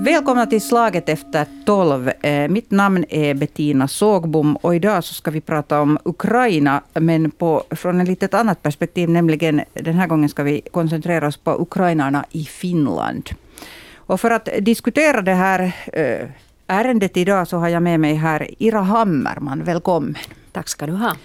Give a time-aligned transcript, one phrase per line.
[0.00, 2.08] Välkomna till Slaget efter tolv.
[2.20, 7.30] Eh, mitt namn är Bettina Sågbom och idag så ska vi prata om Ukraina, men
[7.30, 11.62] på, från ett litet annat perspektiv, nämligen den här gången ska vi koncentrera oss på
[11.62, 13.30] ukrainarna i Finland.
[13.96, 16.28] Och för att diskutera det här eh,
[16.66, 19.64] ärendet idag så har jag med mig här Ira Hammerman.
[19.64, 20.16] Välkommen.
[20.52, 21.16] Tack ska du ha.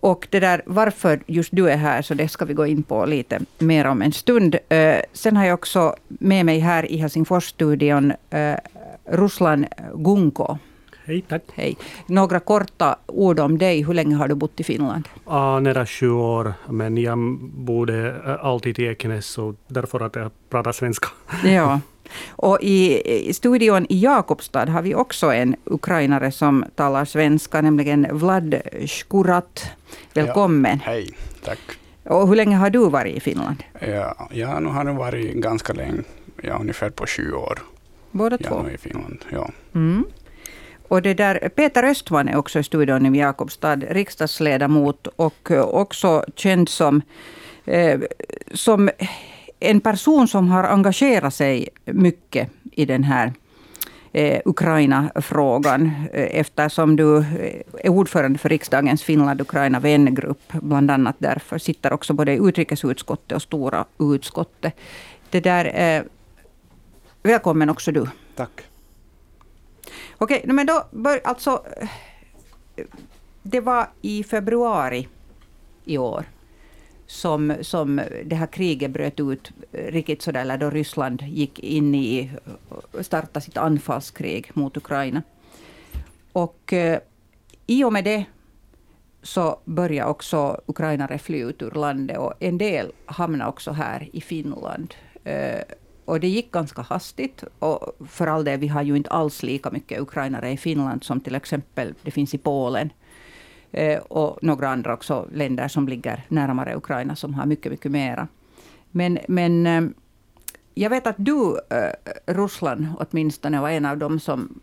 [0.00, 3.06] Och det där varför just du är här, så det ska vi gå in på
[3.06, 4.54] lite mer om en stund.
[4.54, 8.54] Uh, sen har jag också med mig här i Helsingforsstudion uh,
[9.04, 10.58] Ruslan Gunko.
[11.04, 11.42] Hej, tack.
[11.54, 11.76] Hej.
[12.06, 13.84] Några korta ord om dig.
[13.84, 15.08] Hur länge har du bott i Finland?
[15.26, 20.72] Uh, nära 20 år, men jag bodde alltid i Ekenäs, så därför att jag pratar
[20.72, 21.08] svenska.
[21.44, 21.80] Ja.
[22.28, 28.06] Och i, i studion i Jakobstad har vi också en ukrainare som talar svenska, nämligen
[28.10, 28.54] Vlad
[28.86, 29.70] Skurat.
[30.14, 30.80] Välkommen.
[30.84, 31.10] Ja, hej,
[31.44, 31.58] tack.
[32.04, 33.62] Och hur länge har du varit i Finland?
[33.80, 36.02] Ja, jag har nu varit ganska länge,
[36.42, 37.58] ja, ungefär på sju år.
[38.10, 38.68] Båda två?
[38.74, 39.50] i Finland, ja.
[39.74, 40.04] Mm.
[40.88, 46.68] Och det där, Peter Östman är också i studion i Jakobstad, riksdagsledamot och också känd
[46.68, 47.02] som,
[47.64, 48.00] eh,
[48.54, 48.90] som
[49.60, 53.32] en person som har engagerat sig mycket i den här
[54.12, 57.24] eh, Ukraina-frågan eh, eftersom du eh,
[57.84, 60.52] är ordförande för riksdagens Finland-Ukraina vängrupp.
[60.52, 64.74] Bland annat därför sitter också både utrikesutskottet och stora utskottet.
[65.30, 66.02] Det där, eh,
[67.22, 68.06] välkommen också du.
[68.36, 68.60] Tack.
[70.18, 71.64] Okej, men då bör, alltså,
[72.76, 72.84] eh,
[73.42, 75.08] det var i februari
[75.84, 76.24] i år
[77.10, 82.30] som, som det här kriget bröt ut riktigt sådär, eller då Ryssland gick in i,
[83.00, 85.22] startade sitt anfallskrig mot Ukraina.
[86.32, 87.00] Och eh,
[87.66, 88.24] i och med det
[89.22, 94.20] så började också ukrainare fly ut ur landet och en del hamnade också här i
[94.20, 94.94] Finland.
[95.24, 95.60] Eh,
[96.04, 97.44] och det gick ganska hastigt.
[97.58, 101.20] Och för all del, vi har ju inte alls lika mycket ukrainare i Finland som
[101.20, 102.90] till exempel det finns i Polen.
[103.72, 108.28] Eh, och några andra också länder som ligger närmare Ukraina som har mycket, mycket mera.
[108.90, 109.82] Men, men eh,
[110.74, 114.60] jag vet att du, eh, Ryssland åtminstone, var en av dem som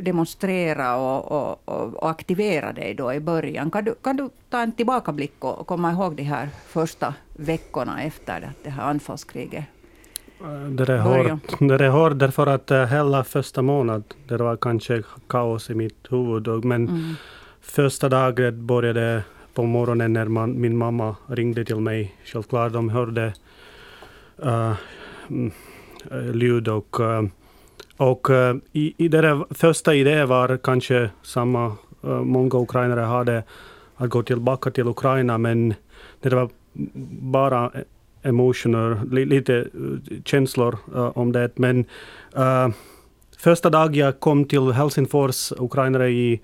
[0.00, 3.70] demonstrerade och, och, och, och aktiverade dig då i början.
[3.70, 8.52] Kan du, kan du ta en tillbakablick och komma ihåg de här första veckorna efter
[8.62, 9.64] det här anfallskriget
[10.70, 15.70] det är, hårt, det är hårt därför att hela första månaden det var kanske kaos
[15.70, 16.64] i mitt huvud.
[16.64, 17.14] Men mm.
[17.60, 19.22] Första dagen började
[19.54, 22.14] på morgonen när man, min mamma ringde till mig.
[22.24, 23.32] Självklart de hörde
[24.44, 24.74] uh,
[26.34, 27.22] ljud och, uh,
[27.96, 31.66] och uh, i, i det första idén var kanske samma,
[32.04, 33.42] uh, många ukrainare hade
[33.96, 35.74] att gå tillbaka till Ukraina men
[36.20, 36.48] det var
[37.20, 37.72] bara
[38.22, 39.66] emotioner, lite
[40.24, 40.78] känslor
[41.14, 41.58] om det.
[41.58, 41.84] Men
[43.40, 46.40] Första dagen jag kom till Helsingfors, ukrainare i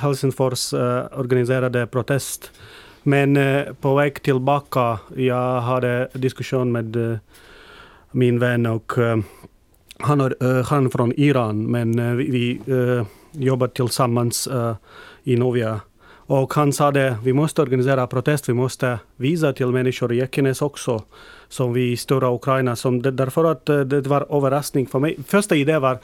[0.00, 0.80] Helsingfors uh,
[1.12, 2.50] organiserade protest.
[3.02, 7.16] Men uh, på väg tillbaka, jag hade diskussion med uh,
[8.10, 8.92] min vän och
[9.98, 12.60] han är han från Iran, men vi, vi
[13.32, 14.48] jobbar tillsammans
[15.24, 15.80] i Novia.
[16.10, 20.62] Och han sa det, vi måste organisera protest, vi måste visa till människor i Ekenäs
[20.62, 21.02] också
[21.48, 22.76] som vi störa Ukraina.
[22.76, 25.16] Som därför att eh, det var överraskning för mig.
[25.26, 25.98] Första idén var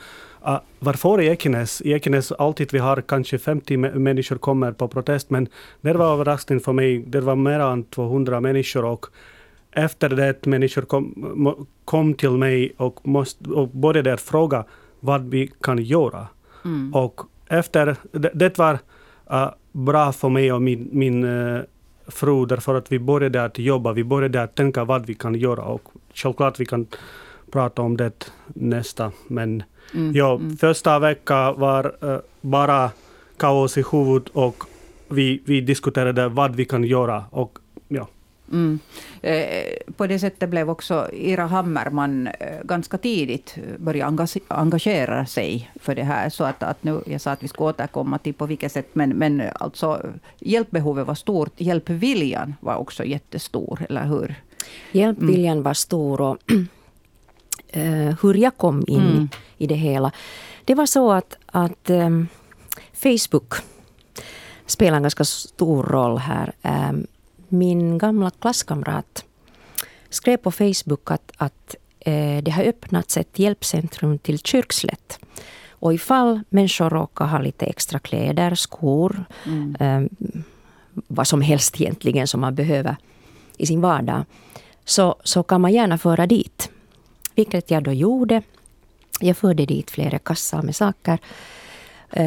[0.47, 1.83] uh, varför i Ekenäs?
[1.83, 5.49] I Ekenäs alltid vi har kanske 50 människor kommer på protest, men
[5.81, 7.05] det var överraskning för mig.
[7.07, 9.07] Det var mer än 200 människor och
[9.73, 14.65] efter det människor kom, kom till mig och, måste, och började fråga
[15.01, 16.27] vad vi kan göra.
[16.65, 16.95] Mm.
[16.95, 18.79] Och efter, det, det var
[19.33, 21.63] uh, bra för mig och min, min uh,
[22.07, 25.63] fru därför att vi började att jobba, vi började att tänka vad vi kan göra
[25.63, 25.83] och
[26.15, 26.87] självklart vi kan
[27.51, 29.13] prata om det nästa.
[29.29, 29.63] Men
[29.95, 30.57] mm, ja, mm.
[30.57, 32.91] första veckan var uh, bara
[33.37, 34.65] kaos i huvudet och
[35.09, 37.25] vi, vi diskuterade vad vi kan göra.
[37.31, 38.09] Och, ja.
[38.53, 38.79] Mm.
[39.23, 45.95] Eh, på det sättet blev också Ira Hammerman eh, ganska tidigt började engagera sig för
[45.95, 46.29] det här.
[46.29, 49.11] Så att, att nu, jag sa att vi ska återkomma till på vilket sätt, men,
[49.11, 50.07] men alltså,
[50.39, 51.53] hjälpbehovet var stort.
[51.57, 54.35] Hjälpviljan var också jättestor, eller hur?
[54.93, 55.63] Hjälpviljan mm.
[55.63, 56.37] var stor och
[57.77, 59.29] uh, hur jag kom in mm.
[59.59, 60.13] i det hela.
[60.65, 62.29] Det var så att, att um,
[62.93, 63.55] Facebook
[64.67, 66.53] spelar en ganska stor roll här.
[66.63, 67.07] Um,
[67.55, 69.25] min gamla klasskamrat
[70.11, 75.19] skrev på Facebook att, att eh, det har öppnats ett hjälpcentrum till Kyrkslätt.
[75.71, 79.77] Och ifall människor råkar ha lite extra kläder, skor, mm.
[79.81, 80.31] eh,
[80.93, 82.97] vad som helst egentligen som man behöver
[83.57, 84.25] i sin vardag.
[84.85, 86.71] så, så kan man gärna föra dit.
[87.35, 88.43] Vilket jag då gjorde.
[89.21, 91.19] Jag förde dit flera kassar med saker,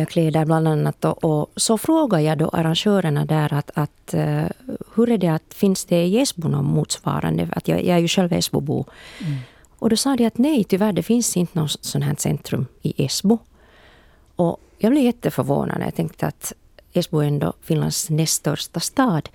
[0.07, 1.05] kläder bland annat.
[1.05, 4.45] Och, och, så frågade jag då arrangörerna där att, att eh,
[4.95, 7.49] hur är det att finns det i Esbo någon motsvarande?
[7.51, 8.85] Att jag, jag är ju själv Esbobo.
[9.19, 9.37] Mm.
[9.79, 13.05] Och då sa de att nej, tyvärr det finns inte något sånt här centrum i
[13.05, 13.37] Esbo.
[14.35, 15.81] Och jag blev jätteförvånad.
[15.81, 16.53] Jag tänkte att
[16.93, 19.29] Esbo är ändå Finlands näst största stad.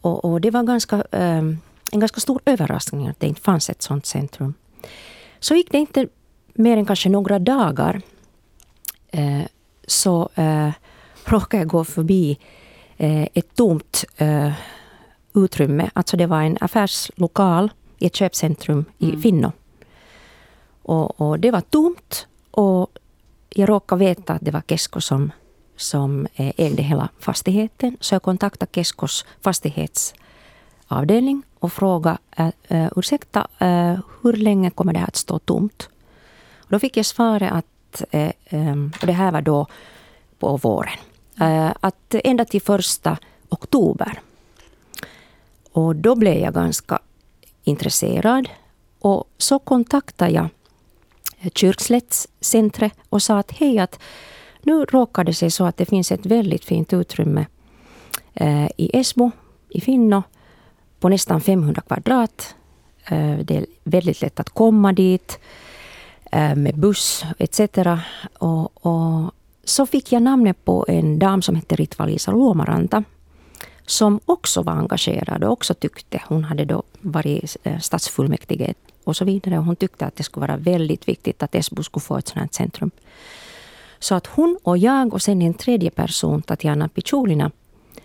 [0.00, 1.58] Och, och det var ganska, um,
[1.92, 4.54] en ganska stor överraskning att det inte fanns ett sånt centrum.
[5.40, 6.06] Så gick det inte
[6.54, 8.02] mer än kanske några dagar
[9.14, 9.42] eh,
[9.86, 10.70] så eh,
[11.24, 12.38] råkade jag gå förbi
[12.96, 14.52] eh, ett tomt eh,
[15.34, 15.90] utrymme.
[15.92, 19.22] Alltså det var en affärslokal i ett köpcentrum i mm.
[19.22, 19.52] Finno.
[20.82, 22.98] Och, och, det var tomt och
[23.50, 25.32] jag råkade veta att det var Kesko som,
[25.76, 27.96] som eh, ägde hela fastigheten.
[28.00, 32.18] Så jag kontaktade Keskos fastighetsavdelning och frågade
[32.68, 35.88] äh, ursäkta, äh, hur länge kommer det här att stå tomt?
[36.58, 37.66] Och då fick jag svaret att,
[38.10, 38.30] äh,
[39.00, 39.66] och det här var då
[40.38, 40.98] på våren,
[41.40, 43.18] eh, att ända till första
[43.48, 44.20] oktober.
[45.72, 46.98] Och då blev jag ganska
[47.64, 48.48] intresserad.
[48.98, 50.48] Och så kontaktade jag
[51.40, 53.98] eh, Kyrkslättscentret och sa att hej, att
[54.62, 57.46] nu råkar det sig så att det finns ett väldigt fint utrymme
[58.34, 59.30] eh, i Esbo,
[59.68, 60.22] i Finno,
[61.00, 62.54] på nästan 500 kvadrat.
[63.04, 65.63] Eh, det är väldigt lätt att komma dit eh,
[66.56, 67.60] med buss etc.
[68.38, 69.34] Och, och,
[69.64, 73.04] så fick jag namnet på en dam som hette Ritva-Lisa Luomaranta
[73.86, 79.24] som också var engagerad och också tyckte, hon hade då varit eh, stadsfullmäktige och så
[79.24, 79.58] vidare.
[79.58, 82.54] Och hon tyckte att det skulle vara väldigt viktigt att Esbo skulle få ett sådant
[82.54, 82.90] centrum.
[83.98, 87.50] Så att hon och jag och sen en tredje person, Tatjana Pichulina,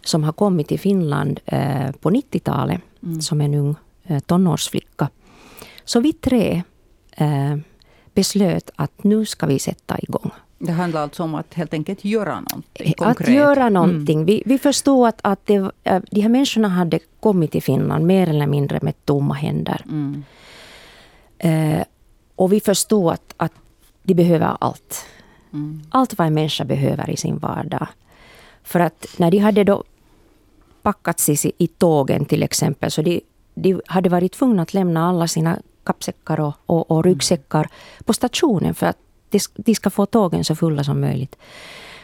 [0.02, 3.22] som har kommit till Finland eh, på 90-talet, mm.
[3.22, 5.10] som en ung eh, tonårsflicka.
[5.86, 6.64] Så vi tre
[7.12, 7.58] eh,
[8.20, 10.32] beslöt att nu ska vi sätta igång.
[10.60, 13.28] Det handlar alltså om att helt enkelt göra någonting konkret?
[13.30, 14.18] Att göra någonting.
[14.18, 14.26] Mm.
[14.26, 18.30] Vi, vi förstod att, att det, eh, de här människorna hade kommit till Finland mer
[18.30, 19.82] eller mindre med tomma händer.
[19.86, 20.24] Mm.
[21.38, 21.84] Eh,
[22.36, 23.54] och vi förstod att, att
[24.04, 25.06] de behöver allt.
[25.54, 25.82] Mm.
[25.90, 27.88] Allt vad en människa behöver i sin vardag.
[28.64, 29.84] För att när de hade då
[30.82, 33.22] packats i, i tågen till exempel, så de,
[33.54, 37.70] de hade varit tvungna att lämna alla sina kappsäckar och, och, och ryggsäckar
[38.06, 38.98] på stationen för att
[39.56, 41.36] de, ska få tågen så fulla som möjligt.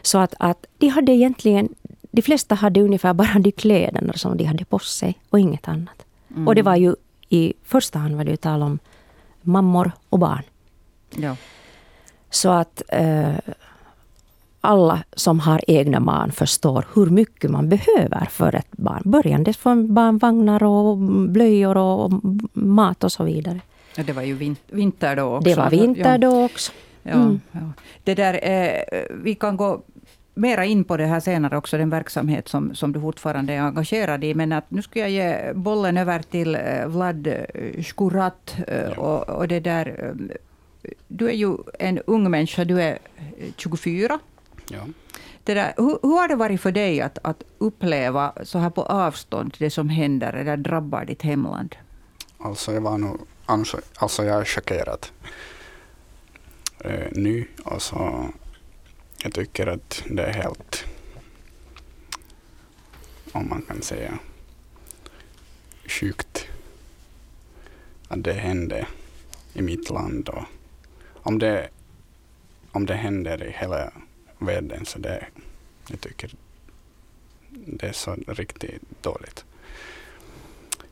[0.01, 1.69] Så att, att de hade egentligen,
[2.11, 6.05] de flesta hade ungefär bara de kläderna som de hade på sig och inget annat.
[6.29, 6.47] Mm.
[6.47, 6.95] Och det var ju
[7.29, 8.79] i första hand var det tal om
[9.41, 10.43] mammor och barn.
[11.15, 11.35] Ja.
[12.29, 13.35] Så att eh,
[14.61, 19.01] alla som har egna barn förstår hur mycket man behöver för ett barn.
[19.05, 20.97] Börjande från barnvagnar och
[21.29, 22.11] blöjor och
[22.53, 23.61] mat och så vidare.
[23.95, 25.49] Ja, det var ju vinter då också.
[25.49, 26.71] Det var vinter då också.
[27.03, 27.41] Ja, mm.
[27.51, 27.59] ja.
[28.03, 29.83] Det där, eh, vi kan gå
[30.35, 34.23] mera in på det här senare också, den verksamhet som, som du fortfarande är engagerad
[34.23, 34.33] i.
[34.33, 37.27] Men att nu ska jag ge bollen över till eh, Vlad
[37.83, 38.55] Skurat.
[38.67, 38.99] Eh.
[38.99, 40.13] Och, och, det där,
[40.83, 42.99] eh, du är ju en ung människa, du är
[43.57, 44.19] 24.
[44.69, 44.79] Ja.
[45.43, 48.83] Det där, hur, hur, har det varit för dig att, att uppleva så här på
[48.83, 51.75] avstånd det som händer eller drabbar ditt hemland?
[52.37, 55.07] Alltså jag var nog, Alltså, alltså jag är chockerad
[56.85, 57.47] Uh, nu.
[57.63, 58.29] Alltså,
[59.17, 60.85] jag tycker att det är helt,
[63.31, 64.19] om man kan säga,
[65.85, 66.47] sjukt
[68.07, 68.87] att det hände
[69.53, 70.29] i mitt land.
[70.29, 70.43] Och
[71.13, 71.69] om, det,
[72.71, 73.91] om det händer i hela
[74.37, 75.27] världen så det,
[75.87, 76.31] jag tycker
[77.49, 79.45] det är så riktigt dåligt.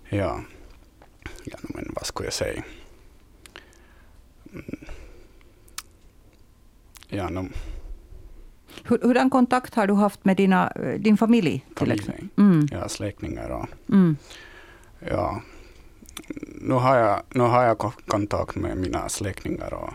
[0.10, 0.43] Ja,
[1.43, 2.63] ja men vad skulle jag säga?
[4.53, 4.85] Mm.
[7.07, 7.50] Ja, no.
[8.83, 11.65] Hur, hurdan kontakt har du haft med dina, din familj?
[11.75, 12.01] Till
[12.38, 12.67] Mm.
[12.71, 13.67] Ja, släktingar och...
[13.89, 14.17] Mm.
[15.00, 15.41] Ja,
[16.62, 19.93] nu har, jag, nu har jag kontakt med mina släktingar och,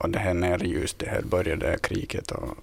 [0.00, 2.56] och det här när just det här började kriget och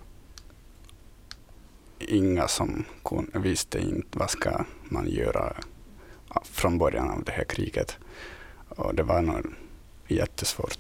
[2.00, 5.54] inga som kun, visste inte vad ska man göra
[6.44, 7.98] från början av det här kriget.
[8.70, 9.46] Och det var nog
[10.08, 10.80] jättesvårt,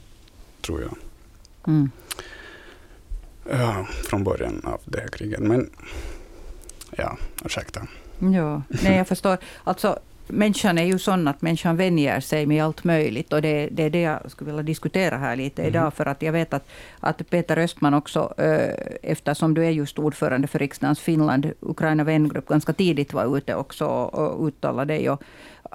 [0.62, 0.97] tror jag.
[1.67, 1.91] Mm.
[3.50, 5.39] Ja, från början av det här kriget.
[5.39, 5.69] Men
[6.91, 7.88] ja, ursäkta.
[8.19, 9.38] Ja, nej jag förstår.
[9.63, 13.34] Alltså, människan är ju sån att människan vänjer sig med allt möjligt.
[13.34, 15.70] Och det, det är det jag skulle vilja diskutera här lite mm.
[15.70, 15.94] idag.
[15.94, 16.67] För att jag vet att,
[17.00, 18.34] att Peter Östman också,
[19.01, 23.86] eftersom du är just ordförande för riksdagens Finland, Ukraina vängrupp, ganska tidigt var ute också
[23.86, 25.10] och uttalade dig.
[25.10, 25.24] Och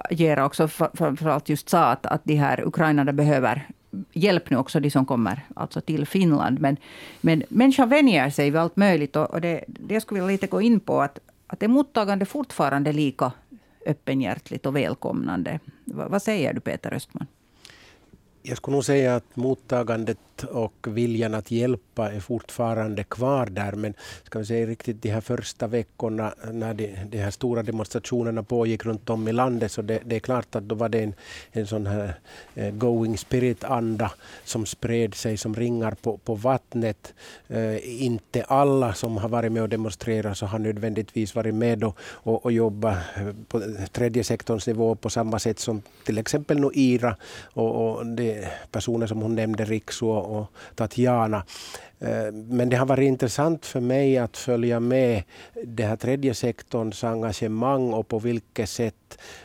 [0.09, 3.67] Gera också framförallt just sa att, att de här ukrainarna behöver
[4.13, 6.59] hjälp nu också, de som kommer alltså till Finland.
[6.59, 6.77] Men,
[7.21, 9.15] men människan vänjer sig vid allt möjligt.
[9.15, 12.25] Och, och det, det jag skulle vilja lite gå in på, att, att är mottagande
[12.25, 13.31] fortfarande lika
[13.85, 15.59] öppenhjärtligt och välkomnande?
[15.85, 17.27] Vad, vad säger du Peter Östman?
[18.43, 23.71] Jag skulle nog säga att mottagandet och viljan att hjälpa är fortfarande kvar där.
[23.71, 23.93] Men
[24.23, 28.85] ska vi säga riktigt de här första veckorna när de, de här stora demonstrationerna pågick
[28.85, 31.13] runt om i landet så det, det är klart att då var det en,
[31.51, 32.19] en sån här
[32.55, 34.11] eh, going spirit-anda
[34.43, 37.13] som spred sig som ringar på, på vattnet.
[37.47, 41.97] Eh, inte alla som har varit med och demonstrerat så har nödvändigtvis varit med och,
[42.01, 46.69] och, och jobbat eh, på tredje sektorns nivå på samma sätt som till exempel nu
[46.73, 47.15] IRA
[47.53, 48.30] och, och det
[48.71, 51.43] personer som hon nämnde, Riksu och Tatjana.
[52.01, 55.23] Eh, men det har varit intressant för mig att följa med
[55.63, 58.95] den här tredje sektorns engagemang och på vilket sätt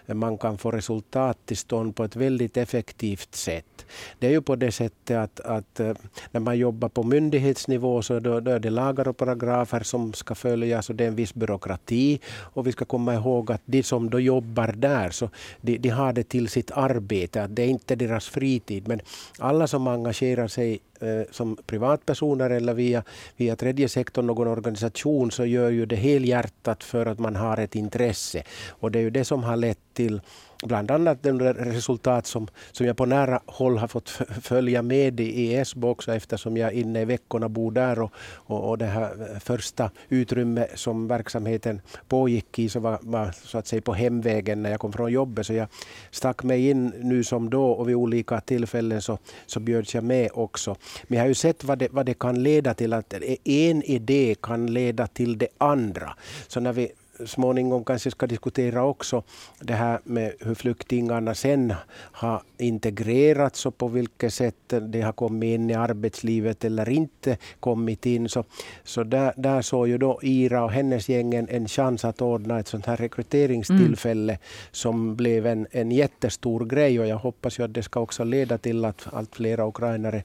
[0.07, 3.87] man kan få resultat till stånd på ett väldigt effektivt sätt.
[4.19, 5.95] Det är ju på det sättet att, att eh,
[6.31, 10.35] när man jobbar på myndighetsnivå så då, då är det lagar och paragrafer som ska
[10.35, 12.21] följas och det är en viss byråkrati.
[12.37, 16.13] Och vi ska komma ihåg att de som då jobbar där så de, de har
[16.13, 18.89] det till sitt arbete, att det är inte deras fritid.
[18.89, 19.01] Men
[19.39, 23.03] alla som engagerar sig Eh, som privatpersoner eller via,
[23.37, 27.75] via tredje sektorn, någon organisation, så gör ju det helhjärtat för att man har ett
[27.75, 28.43] intresse.
[28.69, 30.21] Och det är ju det som har lett till
[30.63, 34.09] bland annat de resultat som, som jag på nära håll har fått
[34.43, 38.79] följa med i Esbo också eftersom jag inne i veckorna bor där och, och, och
[38.79, 43.95] det här första utrymme som verksamheten pågick i så var, var så att säga på
[43.95, 45.47] hemvägen när jag kom från jobbet.
[45.47, 45.69] Så jag
[46.11, 50.31] stack mig in nu som då och vid olika tillfällen så, så bjöds jag med
[50.35, 50.77] också.
[51.07, 54.35] Men jag har ju sett vad det, vad det kan leda till, att en idé
[54.43, 56.17] kan leda till det andra.
[56.49, 56.93] Så när vi
[57.27, 59.23] småningom kanske ska diskutera också
[59.61, 61.75] det här med hur flyktingarna sen
[62.13, 68.07] har integrerats och på vilket sätt de har kommit in i arbetslivet eller inte kommit
[68.07, 68.29] in.
[68.29, 68.45] Så,
[68.85, 72.69] så där, där såg ju då Ira och hennes gäng en, chans att ordna ett
[72.69, 74.43] sånt här rekryteringstillfälle mm.
[74.71, 78.59] som blev en, en jättestor grej och jag hoppas ju att det ska också leda
[78.59, 80.23] till att allt fler ukrainare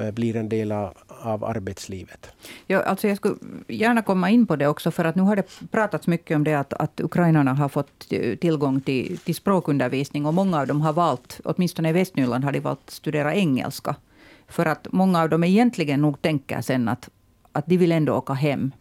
[0.00, 2.30] eh, blir en del av, av arbetslivet.
[2.66, 3.36] Ja, alltså jag skulle
[3.68, 6.44] gärna komma in på det också för att nu har det pratats mycket mycket om
[6.44, 8.08] det att, att ukrainarna har fått
[8.40, 10.26] tillgång till, till språkundervisning.
[10.26, 13.96] Och många av dem har valt, åtminstone i Västnyland, har de valt att studera engelska.
[14.48, 17.10] För att många av dem egentligen nog tänker sen att,
[17.52, 18.72] att de vill ändå åka hem.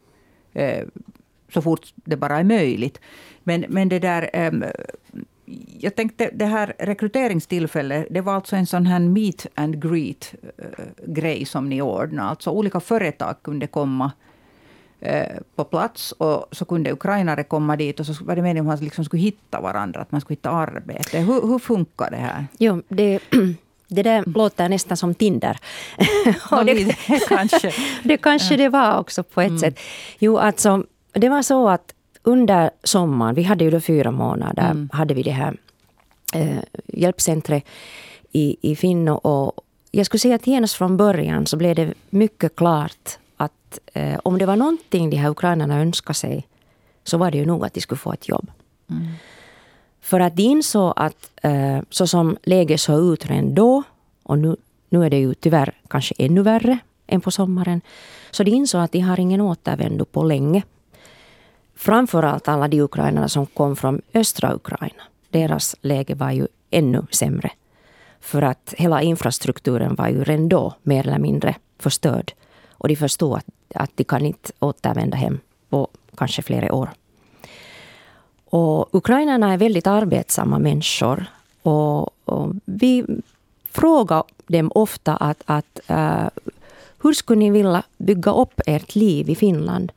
[0.53, 0.87] Eh,
[1.53, 2.99] så fort det bara är möjligt.
[3.45, 4.29] Men, men det där...
[4.33, 4.51] Eh,
[5.79, 11.45] jag tänkte det här rekryteringstillfället, det var alltså en sån här meet and greet-grej eh,
[11.45, 12.29] som ni ordnade.
[12.29, 14.11] Alltså olika företag kunde komma
[15.55, 16.11] på plats.
[16.11, 19.21] Och så kunde ukrainare komma dit och så var det meningen att man liksom skulle
[19.21, 21.19] hitta varandra, att man skulle hitta arbete.
[21.19, 22.45] Hur, hur funkar det här?
[22.57, 23.19] Jo, det,
[23.87, 25.57] det där låter nästan som Tinder.
[26.51, 26.95] och det,
[27.27, 27.73] kanske.
[28.03, 29.59] det kanske det var också på ett mm.
[29.59, 29.79] sätt.
[30.19, 30.83] Jo, alltså,
[31.13, 31.93] det var så att
[32.23, 34.89] under sommaren, vi hade ju då fyra månader, mm.
[34.93, 35.57] hade vi det här
[36.33, 36.57] eh,
[36.87, 37.63] hjälpcentret
[38.31, 39.13] i, i Finno.
[39.13, 39.53] Och
[39.91, 43.17] jag skulle säga att genast från början så blev det mycket klart
[43.93, 46.47] eh, om det var någonting de här ukrainarna önskade sig
[47.03, 48.51] så var det ju nog att de skulle få ett jobb.
[48.89, 49.07] Mm.
[50.01, 53.83] För att de insåg att eh, så som läget såg ut redan då
[54.23, 54.55] och nu,
[54.89, 57.81] nu är det ju tyvärr kanske ännu värre än på sommaren.
[58.31, 60.63] Så de insåg att de har ingen återvändo på länge.
[61.75, 65.03] Framförallt alla de ukrainarna som kom från östra Ukraina.
[65.29, 67.51] Deras läge var ju ännu sämre.
[68.19, 72.33] För att hela infrastrukturen var ju redan då mer eller mindre förstörd.
[72.83, 75.87] Och de förstod att att de kan inte återvända hem på
[76.17, 76.89] kanske flera år.
[78.45, 81.25] Och ukrainarna är väldigt arbetsamma människor.
[81.61, 83.05] Och, och vi
[83.71, 86.27] frågar dem ofta att, att uh,
[87.01, 89.91] hur skulle ni vilja bygga upp ert liv i Finland?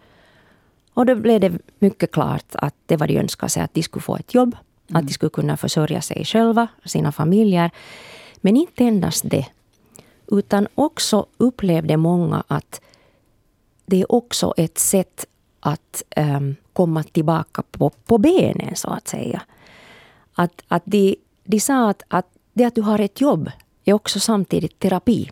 [0.95, 4.03] Och då blev det mycket klart att det var de önskade sig, att de skulle
[4.03, 4.57] få ett jobb.
[4.89, 5.01] Mm.
[5.01, 7.71] Att de skulle kunna försörja sig själva, sina familjer.
[8.37, 9.47] Men inte endast det.
[10.29, 12.81] Utan också upplevde många att
[13.87, 15.27] det är också ett sätt
[15.61, 19.43] att um, komma tillbaka på, på benen, så att säga.
[20.35, 23.51] Att, att de, de sa att, att det att du har ett jobb
[23.85, 25.31] är också samtidigt terapi.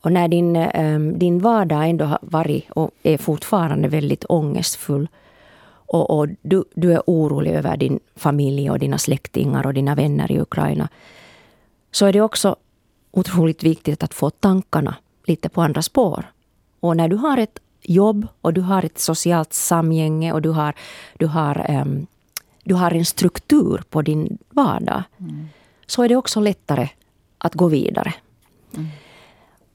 [0.00, 5.08] Och när din, um, din vardag ändå har varit och är fortfarande väldigt ångestfull
[5.92, 10.32] och, och du, du är orolig över din familj och dina släktingar och dina vänner
[10.32, 10.88] i Ukraina,
[11.90, 12.56] så är det också
[13.12, 14.94] otroligt viktigt att få tankarna
[15.26, 16.32] lite på andra spår.
[16.80, 20.74] Och när du har ett jobb och du har ett socialt samgänge och du har,
[21.18, 22.06] du har, um,
[22.64, 25.48] du har en struktur på din vardag, mm.
[25.86, 26.88] så är det också lättare
[27.38, 28.14] att gå vidare.
[28.74, 28.86] Mm.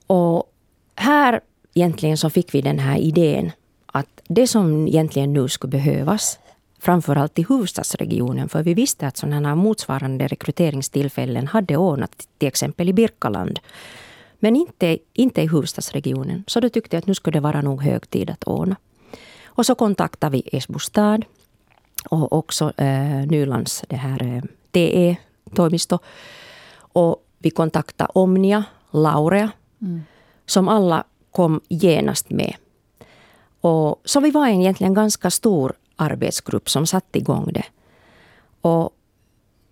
[0.08, 0.54] Och
[0.96, 1.42] här
[1.74, 3.52] egentligen så fick vi den här idén
[3.86, 6.40] att det som egentligen nu skulle behövas,
[6.80, 12.90] framförallt i huvudstadsregionen, för vi visste att sådana här motsvarande rekryteringstillfällen hade ordnat till exempel
[12.90, 13.60] i Birkaland.
[14.40, 16.44] Men inte, inte i huvudstadsregionen.
[16.48, 18.76] Så då tyckte jag att nu skulle det vara nog hög tid att ordna.
[19.46, 21.26] Och så kontaktade vi Esbo stad
[22.10, 25.16] och också eh, Nylands det här eh, TE,
[25.56, 26.00] toimisto.
[26.78, 30.02] Och vi kontaktade Omnia, Laurea, mm.
[30.46, 32.56] som alla kom genast med.
[33.62, 37.66] Och, så vi var egentligen en ganska stor arbetsgrupp som satte igång det.
[38.62, 38.90] Och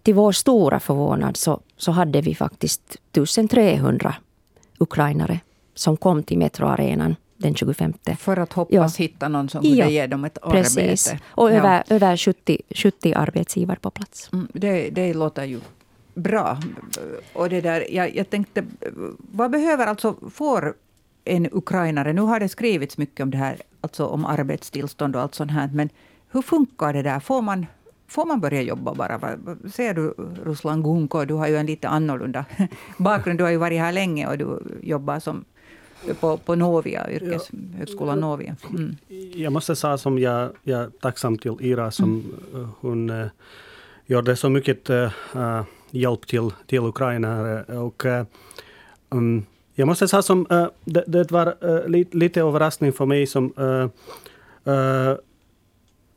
[0.03, 4.15] till vår stora förvånad så, så hade vi faktiskt 1300
[4.77, 5.39] ukrainare
[5.73, 7.93] som kom till metroarenan den 25.
[8.17, 9.03] För att hoppas ja.
[9.03, 11.07] hitta någon som kunde ja, ge dem ett precis.
[11.07, 11.23] arbete.
[11.27, 11.55] Och ja.
[11.55, 14.29] över, över 70, 70 arbetsgivare på plats.
[14.33, 15.59] Mm, det, det låter ju
[16.13, 16.57] bra.
[17.33, 18.63] Och det där, jag, jag tänkte,
[19.17, 20.73] vad behöver alltså, får
[21.25, 25.35] en ukrainare, nu har det skrivits mycket om det här, alltså om arbetstillstånd och allt
[25.35, 25.89] sånt här, men
[26.35, 27.19] hur funkar det där?
[27.19, 27.65] Får man,
[28.07, 29.19] får man börja jobba bara?
[29.73, 30.13] Ser du
[30.43, 32.45] Ruslan Gunko, du har ju en lite annorlunda
[32.97, 33.39] bakgrund.
[33.39, 35.45] Du har ju varit här länge och du jobbar som
[36.19, 38.55] på, på Novia, yrkeshögskolan Novia.
[38.69, 38.95] Mm.
[39.35, 42.67] Jag måste säga som jag, jag är tacksam till Ira som mm.
[42.79, 43.27] hon uh,
[44.05, 47.63] gjorde så mycket uh, hjälp till, till Ukraina.
[47.67, 48.23] Och, uh,
[49.09, 50.45] um, jag måste säga som
[50.83, 53.53] det, det, var lite, lite överraskning för mig som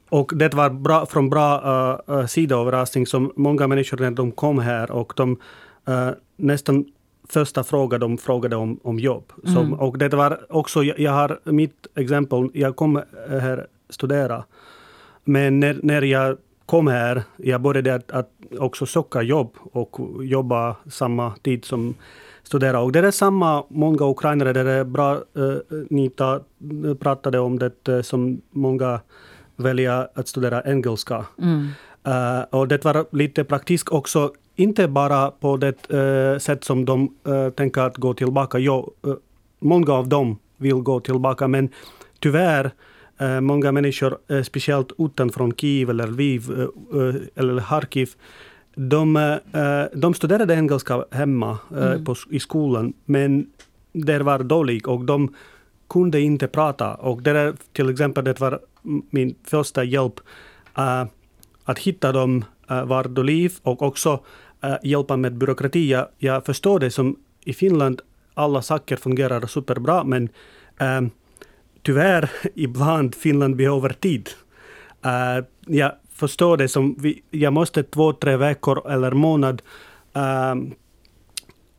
[0.08, 1.60] och det var bra, från bra
[2.08, 5.36] uh, sida överraskning som många människor när de kom här och de
[5.88, 6.84] uh, nästan
[7.28, 9.32] första frågan de frågade om, om jobb.
[9.44, 9.54] Mm.
[9.54, 14.44] Som, och det var också, jag, jag, har mitt exempel, jag kom här studera.
[15.24, 16.36] Men när, när jag
[16.66, 21.94] kom här, jag började att, att också söka jobb och jobba samma tid som
[22.42, 22.80] studera.
[22.80, 25.56] Och det är samma, många ukrainare, det är bra, uh,
[25.90, 26.40] ni ta,
[27.00, 29.00] pratade om det som många
[29.58, 31.26] välja att studera engelska.
[31.38, 31.68] Mm.
[32.08, 37.14] Uh, och det var lite praktiskt också, inte bara på det uh, sätt som de
[37.28, 38.58] uh, tänker att gå tillbaka.
[38.58, 38.92] Jo,
[39.58, 41.68] många av dem vill gå tillbaka, men
[42.20, 42.70] tyvärr
[43.40, 46.42] många människor, speciellt utanför Kiev eller Lviv
[47.34, 48.10] eller Harkiv,
[48.74, 49.38] de,
[49.92, 52.04] de studerade engelska hemma mm.
[52.04, 53.46] på, i skolan, men
[53.92, 55.34] det var dåligt och de
[55.88, 56.94] kunde inte prata.
[56.94, 58.60] Och det är till exempel, det var
[59.10, 60.20] min första hjälp
[60.78, 61.04] uh,
[61.64, 64.20] att hitta dem uh, var de liv och också
[64.64, 65.90] uh, hjälpa med byråkrati.
[65.90, 68.02] Jag, jag förstår det som i Finland,
[68.34, 70.28] alla saker fungerar superbra, men
[70.82, 71.08] uh,
[71.82, 74.30] tyvärr ibland Finland behöver tid.
[75.06, 79.62] Uh, jag förstår det som, vi, jag måste två, tre veckor eller månad
[80.16, 80.54] uh,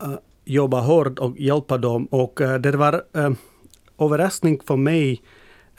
[0.02, 2.06] uh, jobba hårt och hjälpa dem.
[2.06, 3.04] Och det var
[3.98, 5.22] överraskning för mig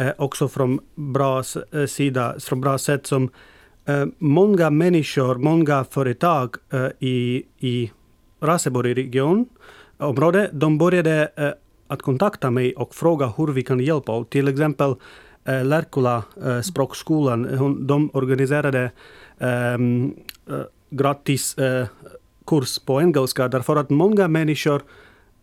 [0.02, 3.30] Eh, också från bra eh, sida, från bra sätt som
[3.86, 7.92] eh, många människor, många företag eh, i, i
[8.42, 9.46] Raseborg-region,
[9.98, 11.50] område, de började eh,
[11.88, 14.12] att kontakta mig och fråga hur vi kan hjälpa.
[14.12, 14.96] Och till exempel
[15.46, 18.92] eh, Lärkula eh, språkskolan, hon, de organiserade
[19.40, 20.14] ehm,
[20.50, 20.56] eh,
[20.90, 21.88] gratis eh,
[22.48, 24.82] kurs på engelska därför att många människor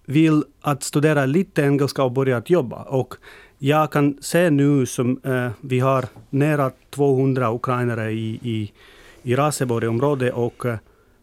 [0.06, 2.82] vill att studera lite engelska och börja att jobba.
[2.82, 3.14] Och
[3.58, 8.72] jag kan se nu som eh, vi har nära 200 ukrainare i, i,
[9.22, 10.78] i Raseborg-området och eh,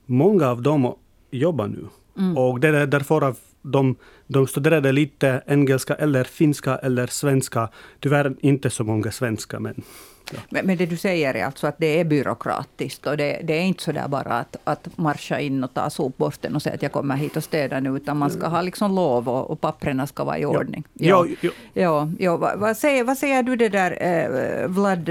[0.05, 0.95] många av dem
[1.31, 1.85] jobbar nu.
[2.17, 2.37] Mm.
[2.37, 3.95] Och det är därför att de,
[4.27, 7.69] de studerade lite engelska eller finska eller svenska.
[7.99, 9.83] Tyvärr inte så många svenska, men
[10.31, 10.39] Ja.
[10.49, 13.61] Men, men, det du säger är alltså att det är byråkratiskt och det, det är
[13.61, 16.91] inte så där bara att, att marscha in och ta sopborsten och säga att jag
[16.91, 20.23] kommer hit och städa nu, utan man ska ha liksom lov och, och papperna ska
[20.23, 20.83] vara i ordning.
[20.93, 21.25] Ja.
[21.27, 21.51] Ja, ja.
[21.73, 22.37] ja, ja.
[22.37, 25.09] Vad, vad, säger, vad säger du det där, eh, Vlad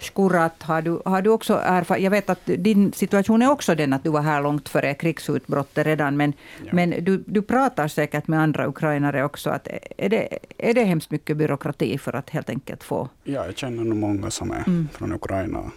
[0.00, 2.04] Skurat, har du, har du också erfarenhet?
[2.04, 5.86] Jag vet att din situation är också den att du var här långt före krigsutbrottet
[5.86, 6.32] redan, men,
[6.64, 6.70] ja.
[6.72, 9.50] men du, du pratar säkert med andra ukrainare också.
[9.50, 13.08] Att är, det, är det hemskt mycket byråkrati för att helt enkelt få...
[13.24, 14.88] Ja, jag känner nog många som är mm.
[14.92, 15.70] från Ukraina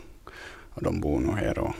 [0.74, 1.60] och de bor nog här.
[1.60, 1.76] Och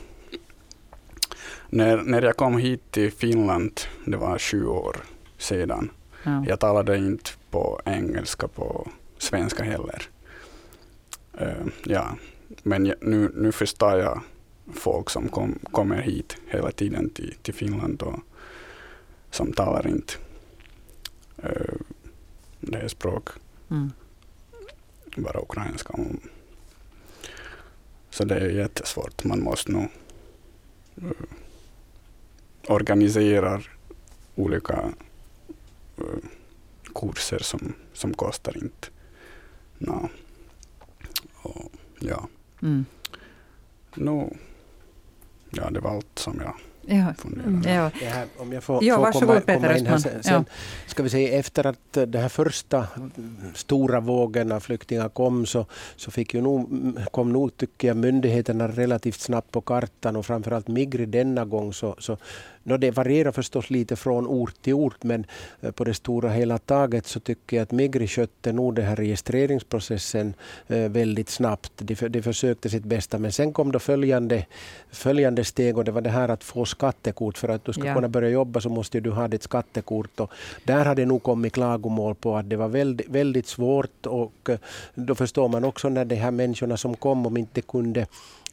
[1.70, 4.98] när, när jag kom hit till Finland, det var sju år
[5.38, 5.92] sedan,
[6.24, 6.46] ja.
[6.48, 10.10] jag talade inte på engelska, på svenska heller.
[11.42, 12.18] Uh, ja,
[12.64, 14.22] men nu, nu förstår jag
[14.74, 18.20] folk som kom, kommer hit hela tiden till, till Finland och
[19.32, 20.14] som talar inte
[21.44, 21.76] uh,
[22.60, 23.30] det här språk,
[23.70, 23.92] mm.
[25.16, 25.94] bara ukrainska.
[28.10, 29.24] Så det är jättesvårt.
[29.24, 29.88] Man måste nog
[31.04, 31.12] uh,
[32.68, 33.62] organisera
[34.36, 34.94] olika
[36.00, 36.06] uh,
[36.96, 38.88] kurser som, som kostar inte.
[39.78, 40.10] No.
[41.42, 42.28] Och, ja.
[42.62, 42.86] Mm.
[43.96, 44.34] No,
[45.52, 46.56] ja, det var allt som jag
[46.88, 47.14] Ja.
[47.66, 47.92] Ja.
[47.94, 50.46] Här, om jag får, ja, får komma, komma in här sen, sen
[50.88, 52.88] ska vi säga efter att de här första
[53.56, 56.70] stora vågorna flyktingar kom så, så fick ju nog,
[57.12, 61.96] kom nog tycker jag myndigheterna relativt snabbt på kartan och framförallt Migri denna gång så,
[62.00, 62.18] så
[62.64, 65.26] No, det varierar förstås lite från ort till ort men
[65.62, 68.96] eh, på det stora hela taget så tycker jag att Migri skötte nog den här
[68.96, 70.34] registreringsprocessen
[70.68, 71.72] eh, väldigt snabbt.
[71.76, 74.46] De, de försökte sitt bästa men sen kom då följande,
[74.92, 77.38] följande steg och det var det här att få skattekort.
[77.38, 77.94] För att du ska ja.
[77.96, 80.20] kunna börja jobba så måste du ha ditt skattekort.
[80.20, 80.32] Och
[80.64, 84.58] där hade nog kommit klagomål på att det var väldigt, väldigt svårt och eh,
[84.96, 88.08] då förstår man också när de här människorna som kom om inte kunde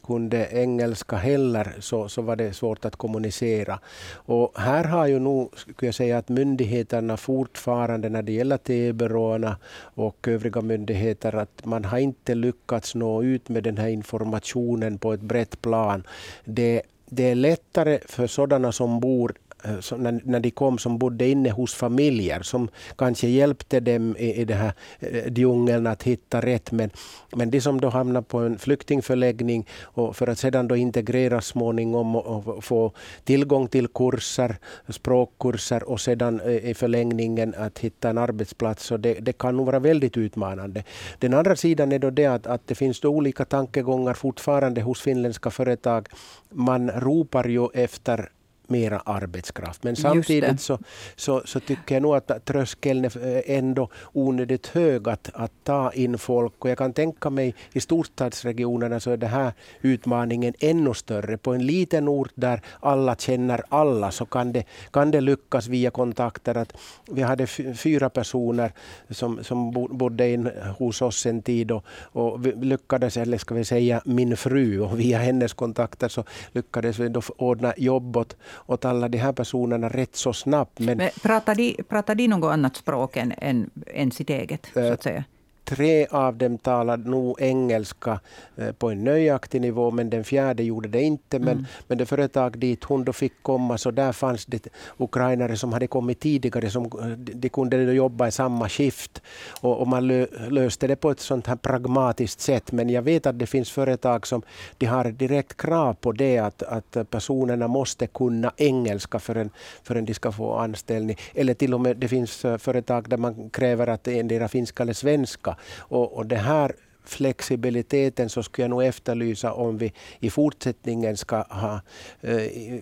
[0.09, 3.79] kunde engelska heller så, så var det svårt att kommunicera.
[4.15, 9.57] Och här har ju nog, skulle jag säga, att myndigheterna fortfarande när det gäller tebyråerna
[9.95, 15.13] och övriga myndigheter att man har inte lyckats nå ut med den här informationen på
[15.13, 16.03] ett brett plan.
[16.45, 21.27] Det, det är lättare för sådana som bor Eh, när, när de kom som bodde
[21.27, 26.41] inne hos familjer som kanske hjälpte dem i, i den här eh, djungeln att hitta
[26.41, 26.71] rätt.
[26.71, 26.89] Men,
[27.35, 32.15] men de som då hamnar på en flyktingförläggning och för att sedan då integreras småningom
[32.15, 32.91] och, och få
[33.23, 34.55] tillgång till kurser,
[34.89, 38.85] språkkurser och sedan eh, i förlängningen att hitta en arbetsplats.
[38.85, 40.83] Så det, det kan nog vara väldigt utmanande.
[41.19, 45.01] Den andra sidan är då det att, att det finns då olika tankegångar fortfarande hos
[45.01, 46.07] finländska företag.
[46.49, 48.29] Man ropar ju efter
[48.69, 49.83] mera arbetskraft.
[49.83, 50.79] Men samtidigt så,
[51.15, 56.17] så, så, tycker jag nog att tröskeln är ändå onödigt hög att, att ta in
[56.17, 56.53] folk.
[56.59, 61.37] Och jag kan tänka mig i storstadsregionerna så är den här utmaningen ännu större.
[61.37, 65.91] På en liten ort där alla känner alla så kan det, kan det lyckas via
[65.91, 66.57] kontakter.
[66.57, 66.73] Att
[67.11, 68.71] vi hade fyra personer
[69.09, 74.01] som, som bodde in hos oss en tid och, och lyckades, eller ska vi säga
[74.05, 79.07] min fru, och via hennes kontakter så lyckades vi då ordna jobb åt, åt alla
[79.07, 80.79] de här personerna rätt så snabbt.
[80.79, 84.69] Men, men pratar, de, pratar de något annat språk än, än, än sitt eget?
[84.73, 85.23] så att säga?
[85.69, 88.19] Tre av dem talade nog engelska
[88.57, 91.39] eh, på en nöjaktig nivå men den fjärde gjorde det inte.
[91.39, 91.65] Men, mm.
[91.87, 95.87] men det företag dit hon då fick komma så där fanns det ukrainare som hade
[95.87, 96.69] kommit tidigare.
[96.69, 99.21] Som, eh, de kunde jobba i samma skift
[99.61, 102.71] och, och man lö, löste det på ett sånt här pragmatiskt sätt.
[102.71, 104.41] Men jag vet att det finns företag som
[104.77, 109.49] de har direkt krav på det att, att personerna måste kunna engelska förrän,
[109.83, 111.17] förrän de ska få anställning.
[111.33, 114.93] Eller till och med det finns eh, företag där man kräver att endera finska eller
[114.93, 115.55] svenska.
[115.77, 121.41] Och, och det här flexibiliteten så skulle jag nog efterlysa om vi i fortsättningen ska
[121.41, 121.81] ha
[122.21, 122.81] eh,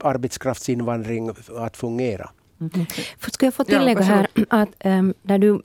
[0.00, 2.30] arbetskraftsinvandring att fungera.
[2.60, 2.86] Mm.
[3.32, 5.62] Ska jag få tillägga här att um, när du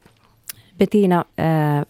[0.78, 1.84] Bettina uh,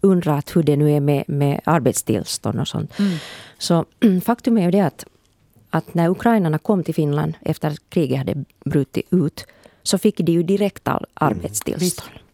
[0.00, 2.98] undrat hur det nu är med, med arbetstillstånd och sånt.
[2.98, 3.16] Mm.
[3.58, 3.84] Så
[4.24, 5.04] faktum är ju det att,
[5.70, 9.46] att när ukrainarna kom till Finland efter att kriget hade brutit ut
[9.82, 11.02] så fick de ju direkt mm.
[11.14, 12.10] arbetstillstånd.
[12.10, 12.25] Mm.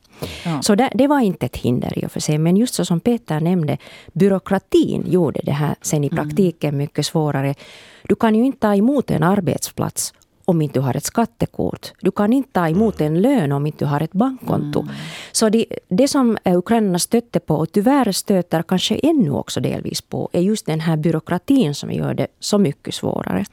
[0.45, 0.63] Ja.
[0.63, 2.39] Så det, det, var inte ett hinder i och för sig.
[2.39, 3.79] Men just så som Peter nämnde,
[4.13, 6.17] byråkratin gjorde det här sen i mm.
[6.17, 7.55] praktiken mycket svårare.
[8.03, 11.93] Du kan ju inte ta emot en arbetsplats om inte du har ett skattekort.
[12.01, 14.81] Du kan inte ta emot en lön om inte du har ett bankkonto.
[14.81, 14.95] Mm.
[15.33, 20.29] Så det, det som ukrainarna stötte på, och tyvärr stöter kanske ännu också delvis på,
[20.33, 23.45] är just den här byråkratin som gör det så mycket svårare.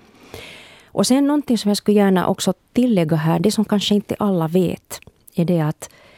[0.85, 4.47] Och sen någonting som jag skulle gärna också tillägga här, det som kanske inte alla
[4.47, 4.99] vet,
[5.35, 6.08] är det att Eh,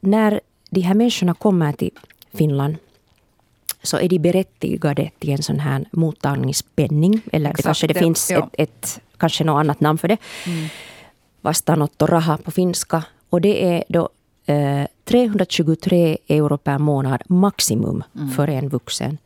[0.00, 1.90] när de här människorna kommer till
[2.32, 2.76] Finland
[3.82, 7.20] så är de berättigade till en sån här mottagningspenning.
[7.32, 8.38] Eller Exakt, det kanske det, det finns ja.
[8.38, 10.16] ett, ett, kanske något annat namn för det.
[10.46, 10.68] Mm.
[11.40, 13.04] Vastaanottoraha på finska.
[13.30, 14.08] Och det är då
[14.46, 18.30] eh, 323 euro per månad maximum mm.
[18.30, 19.18] för en vuxen.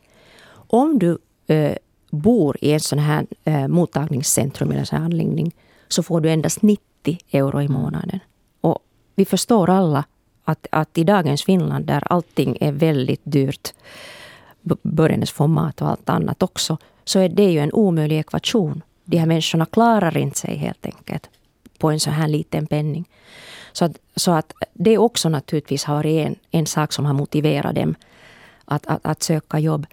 [0.51, 1.75] Om du eh,
[2.09, 5.51] bor i en sån här eh, mottagningscentrum eller sån här anläggning
[5.87, 8.19] så får du endast 90 euro i månaden.
[8.61, 8.79] Och
[9.15, 10.03] vi förstår alla
[10.47, 13.73] att, att i dagens Finland där allting är väldigt dyrt,
[14.81, 18.81] börjandes få mat och allt annat också, så är det ju en omöjlig ekvation.
[19.05, 21.29] De här människorna klarar inte sig helt enkelt
[21.77, 23.09] på en så här liten penning.
[23.71, 27.75] Så att, så att det också naturligtvis har varit en, en sak som har motiverat
[27.75, 27.95] dem
[28.65, 29.85] att, att, att söka jobb.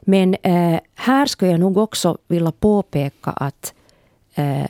[0.00, 3.74] Men eh, här skulle jag nog också vilja påpeka att
[4.34, 4.66] eh,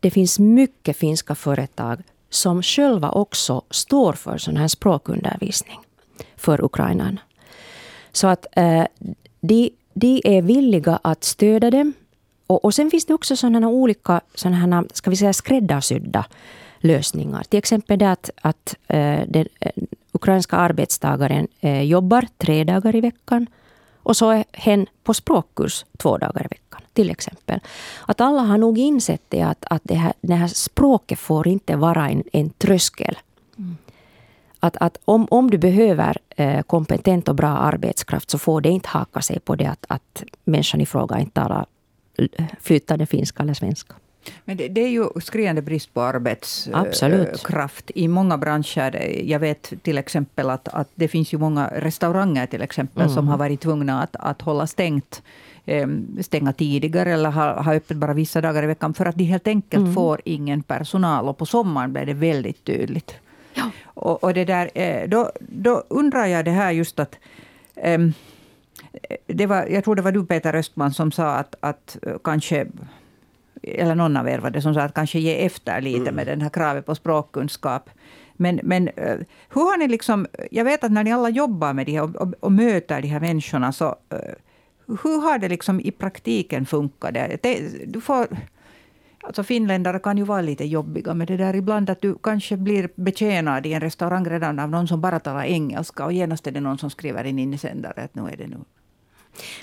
[0.00, 5.78] det finns mycket finska företag som själva också står för sån här språkundervisning
[6.36, 7.20] för ukrainarna.
[8.12, 8.84] Så att eh,
[9.40, 11.92] de, de är villiga att stödja dem.
[12.46, 16.24] Och, och sen finns det också sådana olika sådana ska vi säga, skräddarsydda
[16.78, 17.42] lösningar.
[17.42, 19.72] Till exempel det att, att eh, den eh,
[20.12, 23.46] ukrainska arbetstagaren eh, jobbar tre dagar i veckan
[24.08, 26.80] och så är hen på språkkurs två dagar i veckan.
[26.92, 27.60] Till exempel.
[28.06, 31.76] Att alla har nog insett det att, att det, här, det här språket får inte
[31.76, 33.18] vara en, en tröskel.
[33.58, 33.76] Mm.
[34.60, 38.88] Att, att om, om du behöver eh, kompetent och bra arbetskraft så får det inte
[38.88, 41.66] haka sig på det att, att människan i fråga inte talar
[42.60, 43.94] flytande finska eller svenska.
[44.44, 49.20] Men det, det, är ju skriande brist på arbetskraft i många branscher.
[49.24, 53.14] Jag vet till exempel att, att det finns ju många restauranger till exempel mm.
[53.14, 55.22] som har varit tvungna att, att hålla stängt
[55.66, 59.24] ehm, stänga tidigare eller ha, ha öppet bara vissa dagar i veckan för att de
[59.24, 59.94] helt enkelt mm.
[59.94, 61.28] får ingen personal.
[61.28, 63.14] Och på sommaren blir det väldigt tydligt.
[63.54, 63.70] Ja.
[63.84, 67.18] Och, och det där, eh, då, då undrar jag det här just att
[67.84, 68.12] um,
[69.26, 72.66] det var, jag tror det var du Peter Östman som sa att, att kanske
[73.62, 76.14] eller någon av er var det som sa att kanske ge efter lite mm.
[76.14, 77.90] med den här kravet på språkkunskap.
[78.36, 79.16] Men, men eh,
[79.48, 82.16] hur har ni liksom, jag vet att när ni alla jobbar med det här och,
[82.16, 84.34] och, och möter de här människorna, så eh,
[84.86, 87.14] hur har det liksom i praktiken funkat?
[87.14, 88.26] Det, du får,
[89.22, 92.88] alltså finländare kan ju vara lite jobbiga med det där ibland att du kanske blir
[92.94, 96.60] betjänad i en restaurang redan av någon som bara talar engelska och genast är det
[96.60, 98.56] någon som skriver in insändare att nu är det nu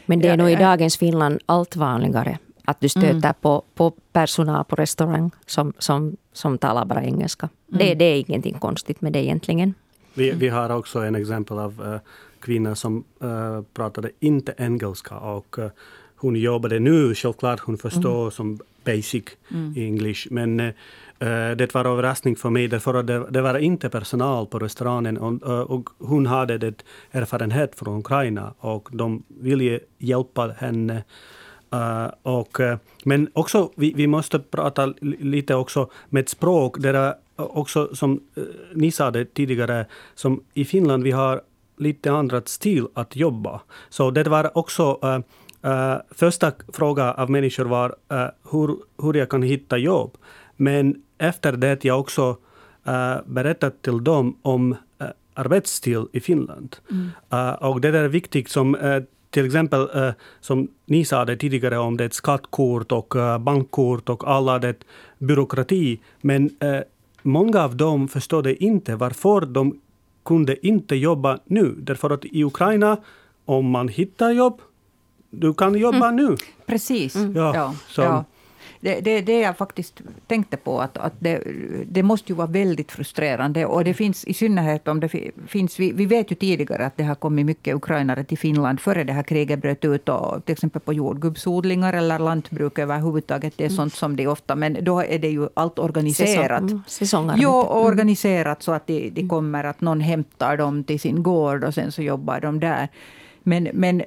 [0.05, 3.33] men det är nog i dagens Finland allt vanligare att du stöter mm.
[3.41, 7.49] på, på personal på restaurang som, som, som talar bara engelska.
[7.69, 7.79] Mm.
[7.79, 9.73] Det, det är ingenting konstigt med det egentligen.
[10.13, 11.97] Vi, vi har också en exempel av uh,
[12.39, 15.67] kvinna som uh, pratade inte engelska och uh,
[16.15, 18.31] hon jobbade nu, självklart hon förstår mm.
[18.31, 19.73] som basic mm.
[19.77, 20.71] English, men uh,
[21.57, 25.43] det var överraskning för mig därför att det, det var inte personal på restaurangen och,
[25.69, 31.03] och hon hade det erfarenhet från Ukraina och de ville hjälpa henne
[31.75, 36.75] Uh, och, uh, men också, vi, vi måste prata lite också med språk.
[36.79, 39.85] Det är också, som uh, ni sa det tidigare,
[40.15, 41.41] som i Finland vi har
[41.77, 43.61] lite andra stil att jobba.
[43.89, 44.99] Så det var också
[46.11, 47.95] första frågan av människor var
[48.51, 50.17] hur, hur jag kan hitta jobb.
[50.55, 52.37] Men efter det jag också
[53.25, 54.75] berättat till dem om
[55.33, 56.75] arbetsstil i Finland.
[56.91, 57.55] Mm.
[57.55, 58.75] och det är viktigt som
[59.35, 64.27] till exempel eh, som ni sa det tidigare om det skattkort och eh, bankkort och
[64.27, 64.75] alla det
[65.19, 65.99] byråkrati.
[66.21, 66.79] Men eh,
[67.21, 69.79] många av dem förstår inte varför de
[70.25, 71.75] kunde inte jobba nu.
[71.77, 72.97] Därför att i Ukraina,
[73.45, 74.61] om man hittar jobb,
[75.29, 76.15] du kan jobba mm.
[76.15, 76.37] nu.
[76.65, 77.15] Precis.
[77.15, 77.35] Mm.
[77.35, 78.01] Ja, ja, så.
[78.01, 78.25] ja.
[78.85, 81.43] Det, det, det jag faktiskt tänkte på, att, att det,
[81.85, 83.65] det måste ju vara väldigt frustrerande.
[83.65, 85.09] Och det finns i synnerhet om det
[85.47, 85.79] finns...
[85.79, 89.13] Vi, vi vet ju tidigare att det har kommit mycket ukrainare till Finland före det
[89.13, 90.09] här kriget bröt ut.
[90.09, 93.53] Och, till exempel på jordgubbsodlingar eller lantbruk överhuvudtaget.
[93.57, 93.75] Det är mm.
[93.75, 94.55] sånt som det ofta...
[94.55, 96.61] Men då är det ju allt organiserat.
[96.61, 97.43] Säsong, säsongarbete.
[97.43, 99.29] Jo, organiserat så att de, de mm.
[99.29, 102.89] kommer att någon hämtar dem till sin gård och sen så jobbar de där.
[103.43, 104.03] Men, men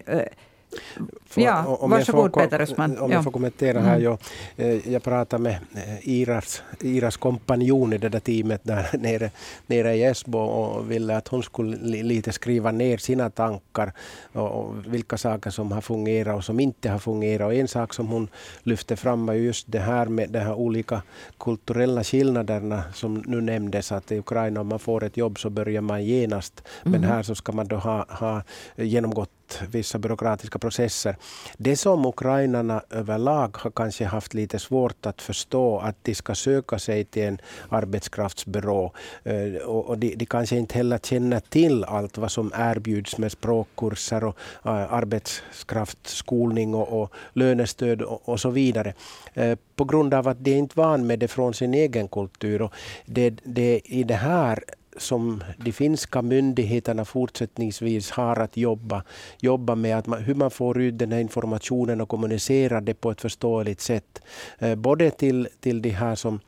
[1.26, 2.98] för, ja, om varsågod jag får, Peter Östman.
[2.98, 3.16] Om ja.
[3.16, 3.96] jag får kommentera här.
[3.96, 4.02] Mm.
[4.02, 4.18] Jag,
[4.56, 9.30] eh, jag pratade med eh, Iras, Iras kompanjon i det där teamet där nere,
[9.66, 13.92] nere i Esbo och ville att hon skulle lite skriva ner sina tankar
[14.32, 17.46] och, och vilka saker som har fungerat och som inte har fungerat.
[17.46, 18.28] Och en sak som hon
[18.62, 21.02] lyfte fram var just det här med de här olika
[21.38, 25.80] kulturella skillnaderna som nu nämndes att i Ukraina om man får ett jobb så börjar
[25.80, 26.62] man genast.
[26.82, 27.10] Men mm.
[27.10, 28.42] här så ska man då ha, ha
[28.76, 29.30] genomgått
[29.70, 31.16] vissa byråkratiska processer.
[31.56, 36.78] Det som ukrainarna överlag har kanske haft lite svårt att förstå att de ska söka
[36.78, 38.92] sig till en arbetskraftsbyrå
[39.24, 44.24] eh, och de, de kanske inte heller känner till allt vad som erbjuds med språkkurser
[44.24, 48.94] och eh, arbetskraftsskolning och, och lönestöd och, och så vidare
[49.34, 52.62] eh, på grund av att de inte är van med det från sin egen kultur.
[52.62, 52.72] Och
[53.06, 54.64] det, det, I det här
[54.98, 59.02] som de finska myndigheterna fortsättningsvis har att jobba,
[59.40, 63.10] jobba med, att man, hur man får ut den här informationen och kommunicera det på
[63.10, 64.22] ett förståeligt sätt.
[64.58, 66.40] Eh, både till, till de här som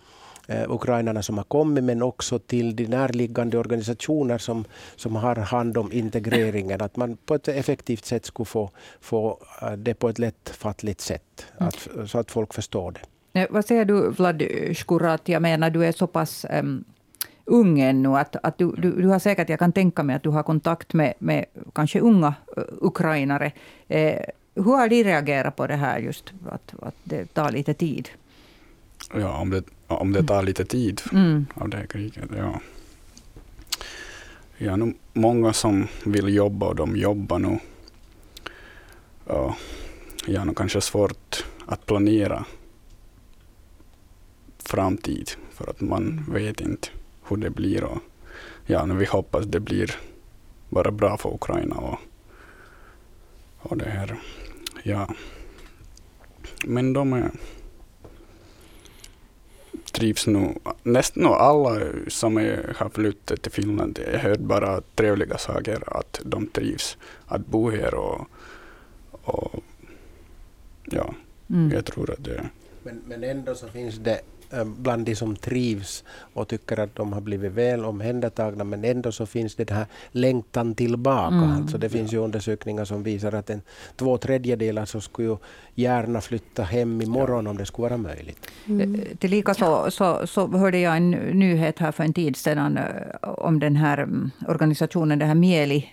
[0.49, 4.65] eh, ukrainarna som har kommit men också till de närliggande organisationer som,
[4.97, 6.81] som har hand om integreringen.
[6.81, 11.47] Att man på ett effektivt sätt skulle få, få eh, det på ett lättfattligt sätt,
[11.59, 13.01] att, så att folk förstår det.
[13.51, 14.43] Vad säger du Vlad
[14.77, 15.29] Skurat?
[15.29, 16.85] Jag menar, du är så pass um
[17.51, 18.17] ung ännu.
[18.17, 20.95] Att, att du, du, du har säkert, jag kan tänka mig att du har kontakt
[20.95, 22.35] med, med kanske unga
[22.81, 23.53] ukrainare.
[23.89, 24.21] Eh,
[24.55, 28.09] hur har de reagerat på det här, just att, att det tar lite tid?
[29.15, 31.47] Ja, om det, om det tar lite tid mm.
[31.55, 32.61] av det här kriget, ja.
[34.59, 37.59] Ja, nu många som vill jobba och de jobbar nu.
[39.27, 39.57] Ja,
[40.27, 42.45] ja nu kanske svårt att planera
[44.59, 46.33] framtid för att man mm.
[46.33, 46.89] vet inte
[47.31, 47.85] hur det blir.
[47.85, 47.99] Och,
[48.67, 49.97] ja, nu vi hoppas det blir
[50.69, 51.99] bara bra för Ukraina och,
[53.59, 54.21] och det här.
[54.83, 55.15] Ja.
[56.65, 57.31] Men de är,
[59.93, 65.39] trivs nog, nästan alla som är, har flyttat till Finland, jag har hört bara trevliga
[65.39, 68.27] saker, att de trivs att bo här och,
[69.11, 69.63] och
[70.85, 71.15] ja,
[71.51, 71.71] mm.
[71.71, 72.51] jag tror att det
[72.83, 74.21] men, men ändå så finns det
[74.65, 79.27] bland de som trivs och tycker att de har blivit väl omhändertagna men ändå så
[79.27, 81.35] finns det den här längtan tillbaka.
[81.35, 81.51] Mm.
[81.51, 83.63] Alltså det finns ju undersökningar som visar att en
[83.97, 85.37] två tredjedelar så skulle
[85.81, 87.51] gärna flytta hem imorgon ja.
[87.51, 88.51] om det skulle vara möjligt.
[88.69, 88.95] Mm.
[88.95, 92.85] Eh, Tillika så, så, så hörde jag en nyhet här för en tid sedan eh,
[93.23, 95.89] om den här mm, organisationen, det här Mieli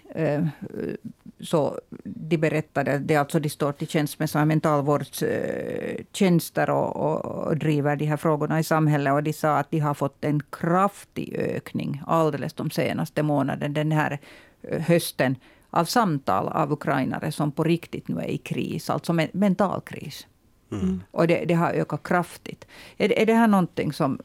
[1.39, 7.57] så de berättade, det är alltså de står till tjänst med mentalvårdstjänster och, och, och,
[7.57, 9.13] driver de här frågorna i samhället.
[9.13, 13.91] Och de sa att de har fått en kraftig ökning alldeles de senaste månaderna, den
[13.91, 14.19] här
[14.61, 15.35] eh, hösten,
[15.77, 20.27] av samtal av ukrainare som på riktigt nu är i kris, alltså mental kris.
[20.71, 21.03] Mm.
[21.11, 22.65] Och det, det, har ökat kraftigt.
[22.97, 24.19] Är, är det här någonting som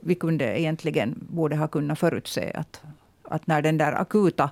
[0.00, 2.52] vi kunde egentligen borde ha kunnat förutse?
[2.54, 2.80] Att,
[3.22, 4.50] att när den där akuta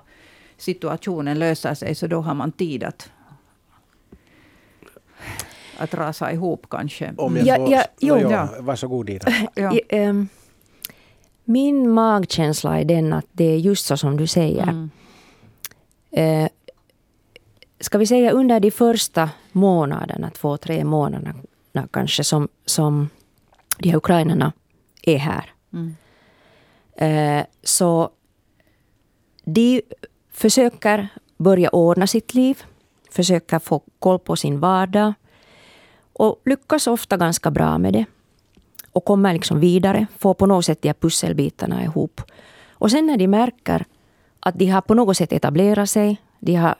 [0.57, 3.09] situationen löser sig, så då har man tid att
[5.77, 7.13] att rasa ihop kanske.
[7.17, 7.83] Om jag får, ja, ja,
[8.19, 8.49] jo, ja.
[8.59, 9.27] Varsågod Ida.
[9.55, 9.73] ja.
[11.43, 14.63] Min magkänsla är den att det är just så som du säger.
[14.63, 14.89] Mm.
[16.15, 16.47] Eh,
[17.79, 21.33] ska vi säga under de första månaderna, två, tre månaderna
[21.91, 23.09] kanske, som, som
[23.77, 24.53] de här ukrainarna
[25.01, 25.53] är här.
[25.73, 25.95] Mm.
[26.95, 28.09] Eh, så
[29.43, 29.81] de
[30.31, 32.63] försöker börja ordna sitt liv,
[33.11, 35.13] försöker få koll på sin vardag
[36.13, 38.05] och lyckas ofta ganska bra med det.
[38.91, 42.21] Och kommer liksom vidare, får på något sätt de här pusselbitarna ihop.
[42.71, 43.85] Och sen när de märker
[44.45, 46.75] att de har på något sätt etablerat sig, de har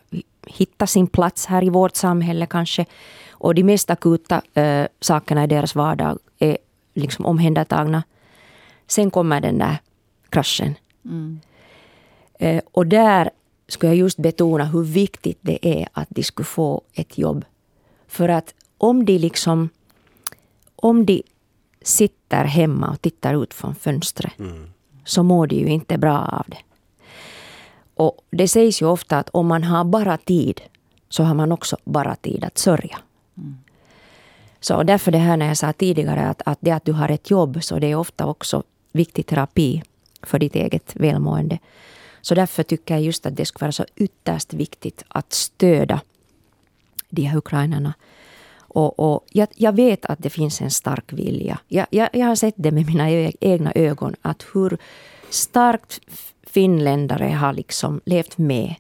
[0.48, 2.86] hittat sin plats här i vårt samhälle kanske,
[3.32, 6.58] och de mest akuta äh, sakerna i deras vardag är
[6.94, 8.04] liksom omhändertagna.
[8.88, 9.78] Sen kommer den där
[10.30, 10.76] kraschen.
[11.06, 11.40] Mm.
[12.40, 13.30] Äh, och där
[13.68, 17.46] skulle jag just betona hur viktigt det är att de skulle få ett jobb.
[18.08, 19.70] För att om de liksom
[20.76, 21.24] om de
[21.82, 24.70] sitter hemma och tittar ut från fönstret mm.
[25.06, 26.58] så mår de ju inte bra av det.
[27.96, 30.62] Och det sägs ju ofta att om man har bara tid
[31.10, 32.98] så har man också bara tid att sörja.
[33.38, 33.58] Mm.
[34.60, 37.30] Så därför det här när jag sa tidigare att, att det att du har ett
[37.30, 39.84] jobb så det är ofta också viktig terapi
[40.24, 41.60] för ditt eget välmående.
[42.22, 46.02] Så därför tycker jag just att det skulle vara så ytterst viktigt att stödja
[47.10, 47.94] de här ukrainarna.
[48.58, 51.60] Och, och jag, jag, vet att det finns en stark vilja.
[51.68, 54.78] Jag, jag, jag, har sett det med mina e-, egna ögon, att hur
[55.30, 56.00] starkt
[56.50, 58.76] finländare har liksom levt med.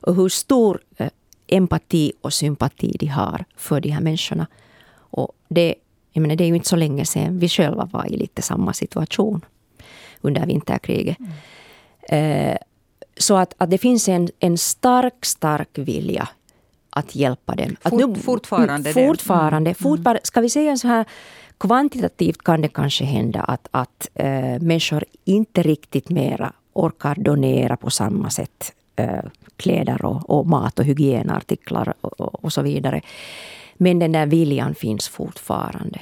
[0.00, 1.08] Och hur stor eh,
[1.46, 4.46] empati och sympati de har för de här människorna.
[4.96, 5.74] Och det,
[6.12, 8.72] jag menar, det är ju inte så länge sedan vi själva var i lite samma
[8.72, 9.44] situation
[10.20, 11.16] under vinterkriget.
[11.18, 11.32] Mm.
[12.52, 12.56] Eh,
[13.16, 16.28] så att, att det finns en, en stark, stark vilja
[16.90, 17.76] att hjälpa dem.
[17.82, 18.92] Att Fort, nu, fortfarande?
[18.92, 19.70] Fortfarande.
[19.70, 19.74] Mm.
[19.74, 20.20] fortfarande.
[20.24, 21.04] Ska vi säga så här,
[21.58, 27.90] kvantitativt kan det kanske hända att, att äh, människor inte riktigt mera orkar donera på
[27.90, 29.24] samma sätt eh,
[29.56, 33.00] kläder och, och, mat och hygienartiklar och, och, och, så vidare.
[33.74, 36.00] Men den där viljan finns fortfarande.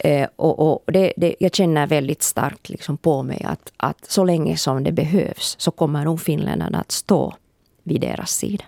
[0.00, 4.24] Eh, och, och det, det, jag känner väldigt starkt liksom på mig att, att så
[4.24, 7.34] länge som det behövs så kommer nog finländarna att stå
[7.82, 8.64] vid deras sida.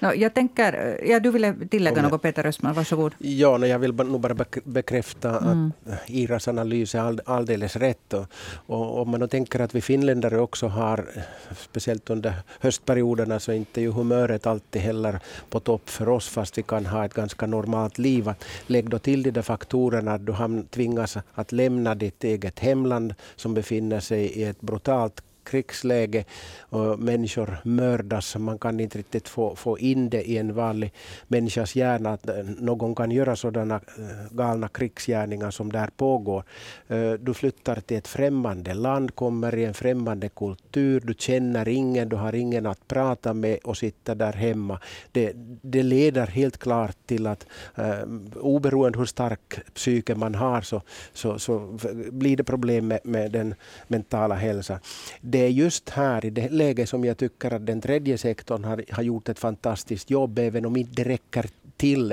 [0.00, 3.14] No, jag tänker, ja, du ville tillägga något Peter Östman, varsågod.
[3.18, 5.72] Ja, no, jag vill nog bara bekräfta mm.
[5.86, 8.14] att Iras analys är all, alldeles rätt.
[8.14, 8.26] Och,
[8.66, 11.04] och om man då tänker att vi finländare också har,
[11.56, 16.58] speciellt under höstperioderna, så är inte ju humöret alltid heller på topp för oss, fast
[16.58, 18.32] vi kan ha ett ganska normalt liv.
[18.66, 23.54] Lägg då till de där faktorerna att du tvingas att lämna ditt eget hemland som
[23.54, 26.24] befinner sig i ett brutalt krigsläge
[26.60, 28.36] och människor mördas.
[28.36, 30.92] Man kan inte riktigt få, få in det i en vanlig
[31.28, 36.44] människas hjärna att eh, någon kan göra sådana eh, galna krigsgärningar som där pågår.
[36.88, 42.08] Eh, du flyttar till ett främmande land, kommer i en främmande kultur, du känner ingen,
[42.08, 44.80] du har ingen att prata med och sitta där hemma.
[45.12, 45.32] Det,
[45.62, 47.46] det leder helt klart till att
[48.40, 50.82] oberoende hur stark psyke man har så,
[51.12, 51.78] så, så
[52.12, 53.54] blir det problem med, med den
[53.88, 54.78] mentala hälsan.
[55.20, 58.64] Det det är just här i det läget som jag tycker att den tredje sektorn
[58.64, 62.08] har, har gjort ett fantastiskt jobb, även om inte det räcker till.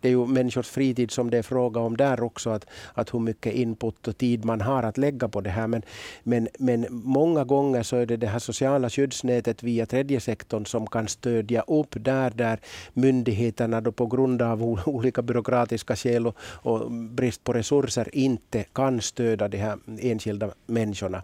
[0.00, 3.18] Det är ju människors fritid som det är fråga om där också, att, att hur
[3.18, 5.66] mycket input och tid man har att lägga på det här.
[5.66, 5.82] Men,
[6.22, 10.86] men, men många gånger så är det det här sociala skyddsnätet via tredje sektorn som
[10.86, 12.60] kan stödja upp där, där
[12.92, 19.00] myndigheterna då på grund av olika byråkratiska skäl och, och brist på resurser inte kan
[19.00, 21.22] stödja de här enskilda människorna.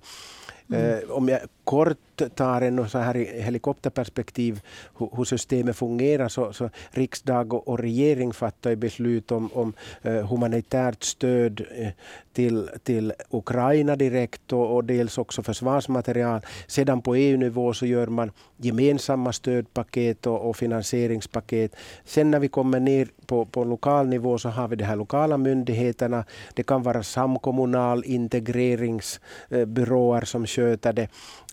[0.71, 0.99] Mm.
[0.99, 4.61] Eh, om jag kort tar en så här helikopterperspektiv
[4.99, 9.73] hur, hur systemet fungerar så, så riksdag och, och regering fattar ju beslut om, om
[10.03, 11.89] eh, humanitärt stöd eh,
[12.33, 16.41] till, till Ukraina direkt och, och, dels också försvarsmaterial.
[16.67, 21.77] Sedan på EU-nivå så gör man gemensamma stödpaket och, och, finansieringspaket.
[22.05, 25.39] Sen när vi kommer ner på, på lokal nivå så har vi de här lokala
[25.39, 26.25] myndigheterna.
[26.55, 31.09] Det kan vara samkommunal integreringsbyråer eh, som sköter det.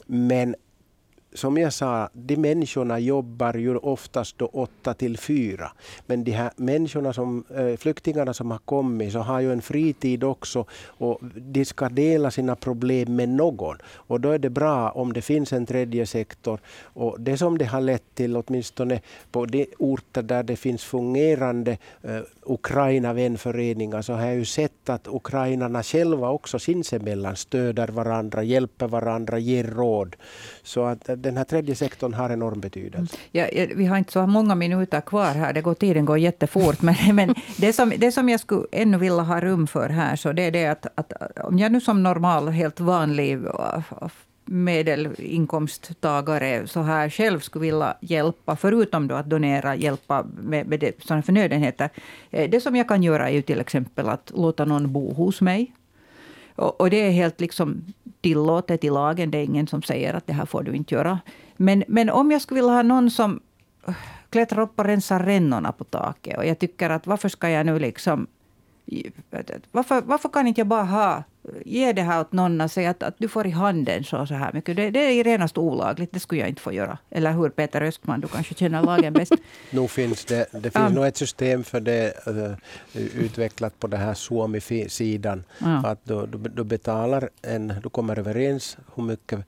[0.05, 0.51] Men
[1.34, 5.71] som jag sa, de människorna jobbar ju oftast då åtta till fyra.
[6.05, 10.23] Men de här människorna som, eh, flyktingarna som har kommit så har ju en fritid
[10.23, 13.77] också och de ska dela sina problem med någon.
[13.86, 16.59] Och då är det bra om det finns en tredje sektor.
[16.93, 19.01] Och det som det har lett till, åtminstone
[19.32, 25.07] på de orter där det finns fungerande eh, Ukraina-vänföreningar, så har jag ju sett att
[25.07, 30.15] ukrainarna själva också sinsemellan stöder varandra, hjälper varandra, ger råd.
[30.63, 33.17] Så att eh, den här tredje sektorn har enorm betydelse.
[33.34, 33.49] Mm.
[33.53, 35.53] Ja, vi har inte så många minuter kvar här.
[35.53, 36.82] Det går, tiden går jättefort.
[36.82, 40.32] Men, men det, som, det som jag skulle ännu vilja ha rum för här, så
[40.32, 41.13] det är det att, att
[41.43, 43.39] om jag nu som normal, helt vanlig
[44.51, 51.03] medelinkomsttagare så här själv skulle vilja hjälpa, förutom då att donera, hjälpa med, med det,
[51.03, 51.89] sådana förnödenheter.
[52.32, 55.41] Eh, det som jag kan göra är ju till exempel att låta någon bo hos
[55.41, 55.72] mig.
[56.55, 57.82] Och, och, det är helt liksom
[58.22, 59.32] tillåtet i lagen.
[59.32, 61.19] Det är ingen som säger att det här får du inte göra.
[61.57, 63.39] Men, men om jag skulle vilja ha någon som
[63.88, 63.93] äh,
[64.30, 66.38] klättrar upp och rensar rännorna på taket.
[66.38, 68.28] Och jag tycker att varför ska jag nu liksom...
[68.86, 69.39] Äh, äh,
[69.72, 71.24] varför, varför kan inte jag bara ha
[71.66, 74.34] ge det här åt någon och säga att, att du får i handen så, så
[74.34, 74.76] här mycket.
[74.76, 76.14] Det, det är renast olagligt.
[76.14, 76.98] Det skulle jag inte få göra.
[77.10, 79.34] Eller hur Peter Östman, du kanske känner lagen bäst.
[79.70, 80.94] nu finns det, det finns um.
[80.94, 82.54] nog ett system för det uh,
[83.16, 85.44] utvecklat på den här Suomi-sidan.
[85.60, 85.88] Ja.
[85.88, 89.46] Att du, du, du, betalar en, du kommer överens hur mycket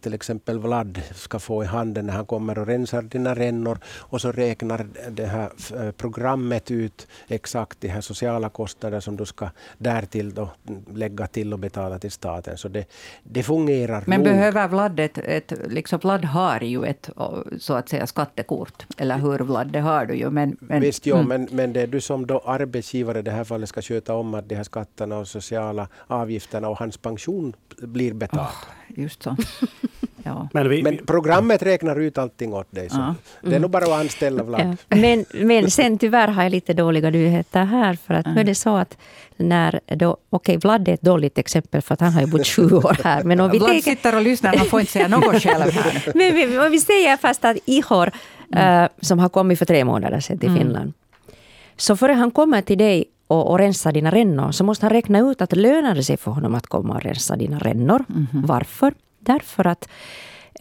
[0.00, 4.20] till exempel Vlad ska få i handen när han kommer och rensar dina rännor och
[4.20, 9.50] så räknar det här eh, programmet ut exakt de här sociala kostnader som du ska
[9.78, 10.50] därtill då
[10.94, 12.56] lägga till och betala till staten.
[12.56, 12.84] Så det,
[13.22, 14.28] det fungerar Men nog.
[14.28, 17.10] behöver Vlad ett, ett, liksom Vlad har ju ett
[17.58, 20.30] så att säga skattekort, eller hur Vlad, det har du ju.
[20.30, 21.28] Men, men, Visst, jo, mm.
[21.28, 24.34] men, men det är du som då arbetsgivare i det här fallet ska sköta om
[24.34, 27.54] att de här skatterna och sociala avgifterna och hans pension
[27.86, 28.40] blir betald.
[28.40, 29.36] Oh just så.
[30.24, 30.48] Ja.
[30.52, 32.90] Men, vi, men, programmet räknar ut allting åt dig.
[32.90, 33.14] Så ja.
[33.40, 33.62] Det är mm.
[33.62, 34.76] nog bara att anställa Vlad.
[34.88, 34.96] Ja.
[34.96, 37.94] Men, men sen tyvärr har jag lite dåliga nyheter här.
[37.94, 38.34] För att mm.
[38.34, 38.98] nu är det så att
[39.36, 42.46] när då, okej okay, Vlad är ett dåligt exempel för att han har ju bott
[42.46, 43.22] sju år här.
[43.22, 46.12] Men om vi Vlad tänker, sitter och lyssnar, man får inte säga något själv här.
[46.14, 48.10] men om vi säger fast att Ihor,
[48.52, 48.82] mm.
[48.82, 50.62] uh, som har kommit för tre månader sedan till mm.
[50.62, 50.92] Finland.
[51.76, 55.18] Så före han kommer till dig och, och rensa dina rännor så måste han räkna
[55.18, 58.04] ut att det lönar sig för honom att komma och rensa dina rännor.
[58.08, 58.46] Mm -hmm.
[58.46, 58.94] Varför?
[59.18, 59.88] Därför att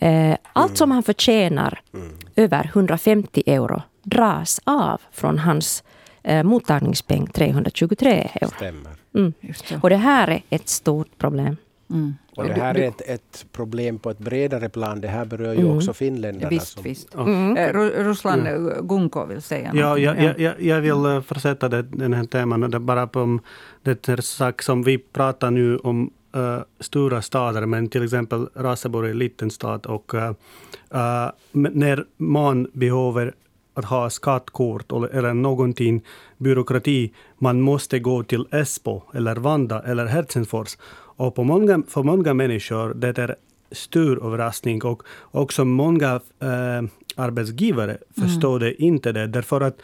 [0.02, 2.12] eh, allt som han förtjänar mm.
[2.36, 5.84] över 150 euro dras av från hans
[6.24, 8.52] eh, mottagningspeng 323 euro.
[8.56, 8.92] Stämmer.
[9.16, 9.34] Mm.
[9.82, 11.58] Och det här är ett stort problem.
[11.90, 12.16] Mm.
[12.36, 15.02] Och det här är ett, ett, problem på ett bredare plan.
[15.02, 15.78] Det här berör ju mm.
[15.78, 16.50] också finländarna.
[16.50, 16.84] Visst, som...
[16.84, 17.16] visst.
[17.16, 17.58] Mm.
[17.58, 17.74] Eh,
[18.04, 18.82] Ruslan ja.
[18.82, 20.00] Gunko vill säga ja, något.
[20.02, 22.72] Ja, jag, jag vill uh, fortsätta det, den här teman.
[22.72, 23.40] Det bara på
[23.84, 29.08] det här sak som vi pratar nu om uh, stora städer, men till exempel Raseborg
[29.08, 29.86] är en liten stad.
[29.86, 33.34] Och, uh, uh, när man behöver
[33.74, 36.02] att ha skattkort eller någonting
[36.38, 40.78] byråkrati, man måste gå till Espo eller Vanda eller Helsingfors
[41.16, 43.36] och på många, för många människor det är
[43.72, 46.84] stor överraskning och också många äh,
[47.16, 49.28] arbetsgivare förstår det inte det.
[49.28, 49.78] Därför att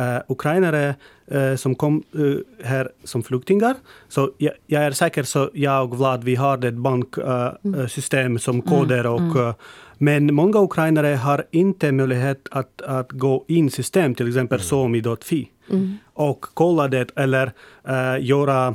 [0.00, 0.94] uh, ukrainare
[1.34, 2.02] uh, som kom
[2.62, 3.74] här som flyktingar,
[4.08, 8.38] så jag, jag, är säker så jag och Vlad, vi har ett banksystem mm.
[8.38, 9.54] som koder och mm.
[9.98, 14.64] men många ukrainare har inte möjlighet att, att gå in i system, till exempel mm.
[14.64, 15.96] Somi.fi, mm.
[16.12, 17.52] och kolla det eller
[18.18, 18.74] göra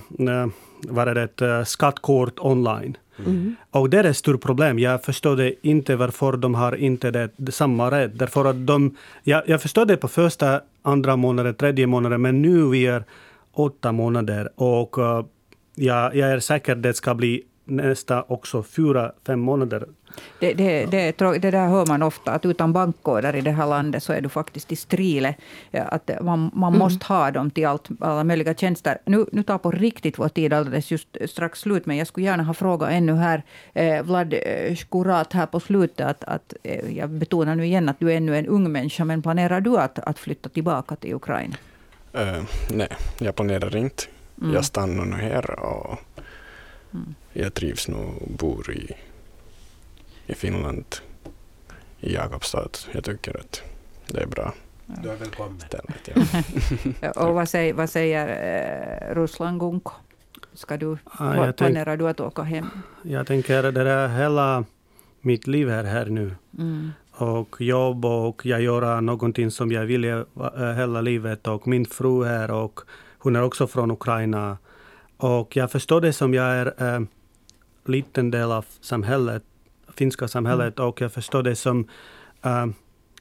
[0.88, 2.98] är det, skattkort online.
[3.26, 3.56] Mm.
[3.72, 4.80] Och det är ett stort problem.
[4.80, 8.20] Jag förstår inte varför de har inte det, det samma rätt.
[8.20, 12.70] Därför att de, jag, jag förstår det på första, andra månaden, tredje månaden, men nu
[12.70, 13.04] vi är
[13.54, 15.26] åtta månader och uh,
[15.76, 19.86] jag, jag är säker att det ska bli nästa också fyra, fem månader.
[20.39, 24.03] Det, det, det, det där hör man ofta, att utan bankkoder i det här landet
[24.03, 25.36] så är du faktiskt i strile.
[25.72, 26.80] Att man, man mm.
[26.80, 28.97] måste ha dem till allt, alla möjliga tjänster.
[29.05, 32.43] Nu, nu tar på riktigt vår tid alldeles just strax slut, men jag skulle gärna
[32.43, 33.43] ha frågat ännu här,
[33.74, 34.34] eh, Vlad
[34.78, 38.38] Skurat här på slutet, att, att eh, jag betonar nu igen att du är ännu
[38.38, 41.55] en ung människa, men planerar du att, att flytta tillbaka till Ukraina?
[42.16, 44.03] Uh, nej, jag planerar inte.
[44.41, 44.53] Mm.
[44.53, 45.99] Jag stannar nu här och
[46.93, 47.16] Mm.
[47.34, 48.91] Jag trivs nog och bor i,
[50.30, 50.86] i Finland,
[52.00, 52.70] i Jakobstad.
[52.92, 53.62] Jag tycker att
[54.08, 54.54] det är bra.
[54.86, 55.60] Du är välkommen.
[55.60, 56.10] Stället,
[57.02, 57.12] ja.
[57.12, 59.92] och vad säger, vad säger eh, Ruslan Gunko?
[60.54, 62.70] Ska du, ja, planerar du att åka hem?
[63.04, 64.66] Jag tänker, det är hela
[65.22, 66.36] mitt liv är här nu.
[66.58, 66.92] Mm.
[67.12, 70.24] Och jobb och jag gör någonting som jag vill eh,
[70.76, 71.48] hela livet.
[71.48, 72.80] Och min fru är och
[73.18, 74.58] hon är också från Ukraina.
[75.18, 77.10] Och jag förstår det som jag är en äh,
[77.86, 79.44] liten del av samhället,
[80.00, 81.88] finska samhället, och jag förstår det som
[82.45, 82.66] äh,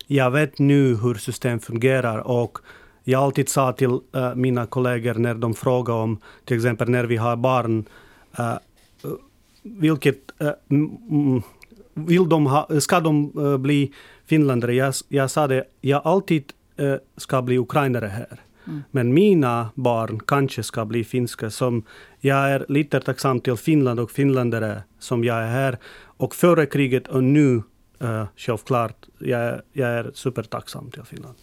[0.06, 2.58] jag vet nu hur system fungerar och
[3.04, 7.16] jag alltid sa till äh, mina kollegor när de frågar om, till exempel när vi
[7.16, 7.84] har barn,
[8.38, 8.54] äh,
[9.62, 10.52] vilket, äh,
[11.94, 13.92] vill de ha, ska de bli
[14.26, 14.74] finländare?
[14.74, 16.52] Jag, jag sa det, jag alltid
[17.16, 18.40] ska bli ukrainare här.
[18.66, 18.82] Mm.
[18.90, 21.50] Men mina barn kanske ska bli finska.
[21.50, 21.82] Som
[22.20, 25.78] jag är lite tacksam till Finland och finländare som jag är här.
[26.18, 27.62] Och före kriget och nu
[28.02, 31.34] Uh, självklart, jag, jag är supertacksam till Finland.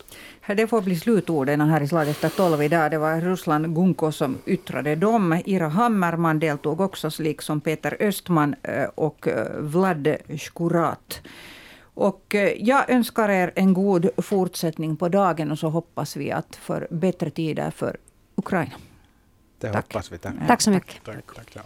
[0.48, 2.92] Det får bli slutorden här i Slag efter tolv idag.
[2.92, 5.42] Det var Ruslan Gunko som yttrade dem.
[5.46, 11.22] Ira Hammerman deltog också, liksom Peter Östman uh, och uh, Vlad Skurat.
[11.96, 16.56] Och eh, jag önskar er en god fortsättning på dagen och så hoppas vi att
[16.56, 17.98] för bättre tider för
[18.36, 18.76] Ukraina.
[19.60, 19.94] Det tack.
[19.94, 20.18] hoppas vi.
[20.18, 21.04] Tack, tack så mycket.
[21.04, 21.66] Tack, tack, tack,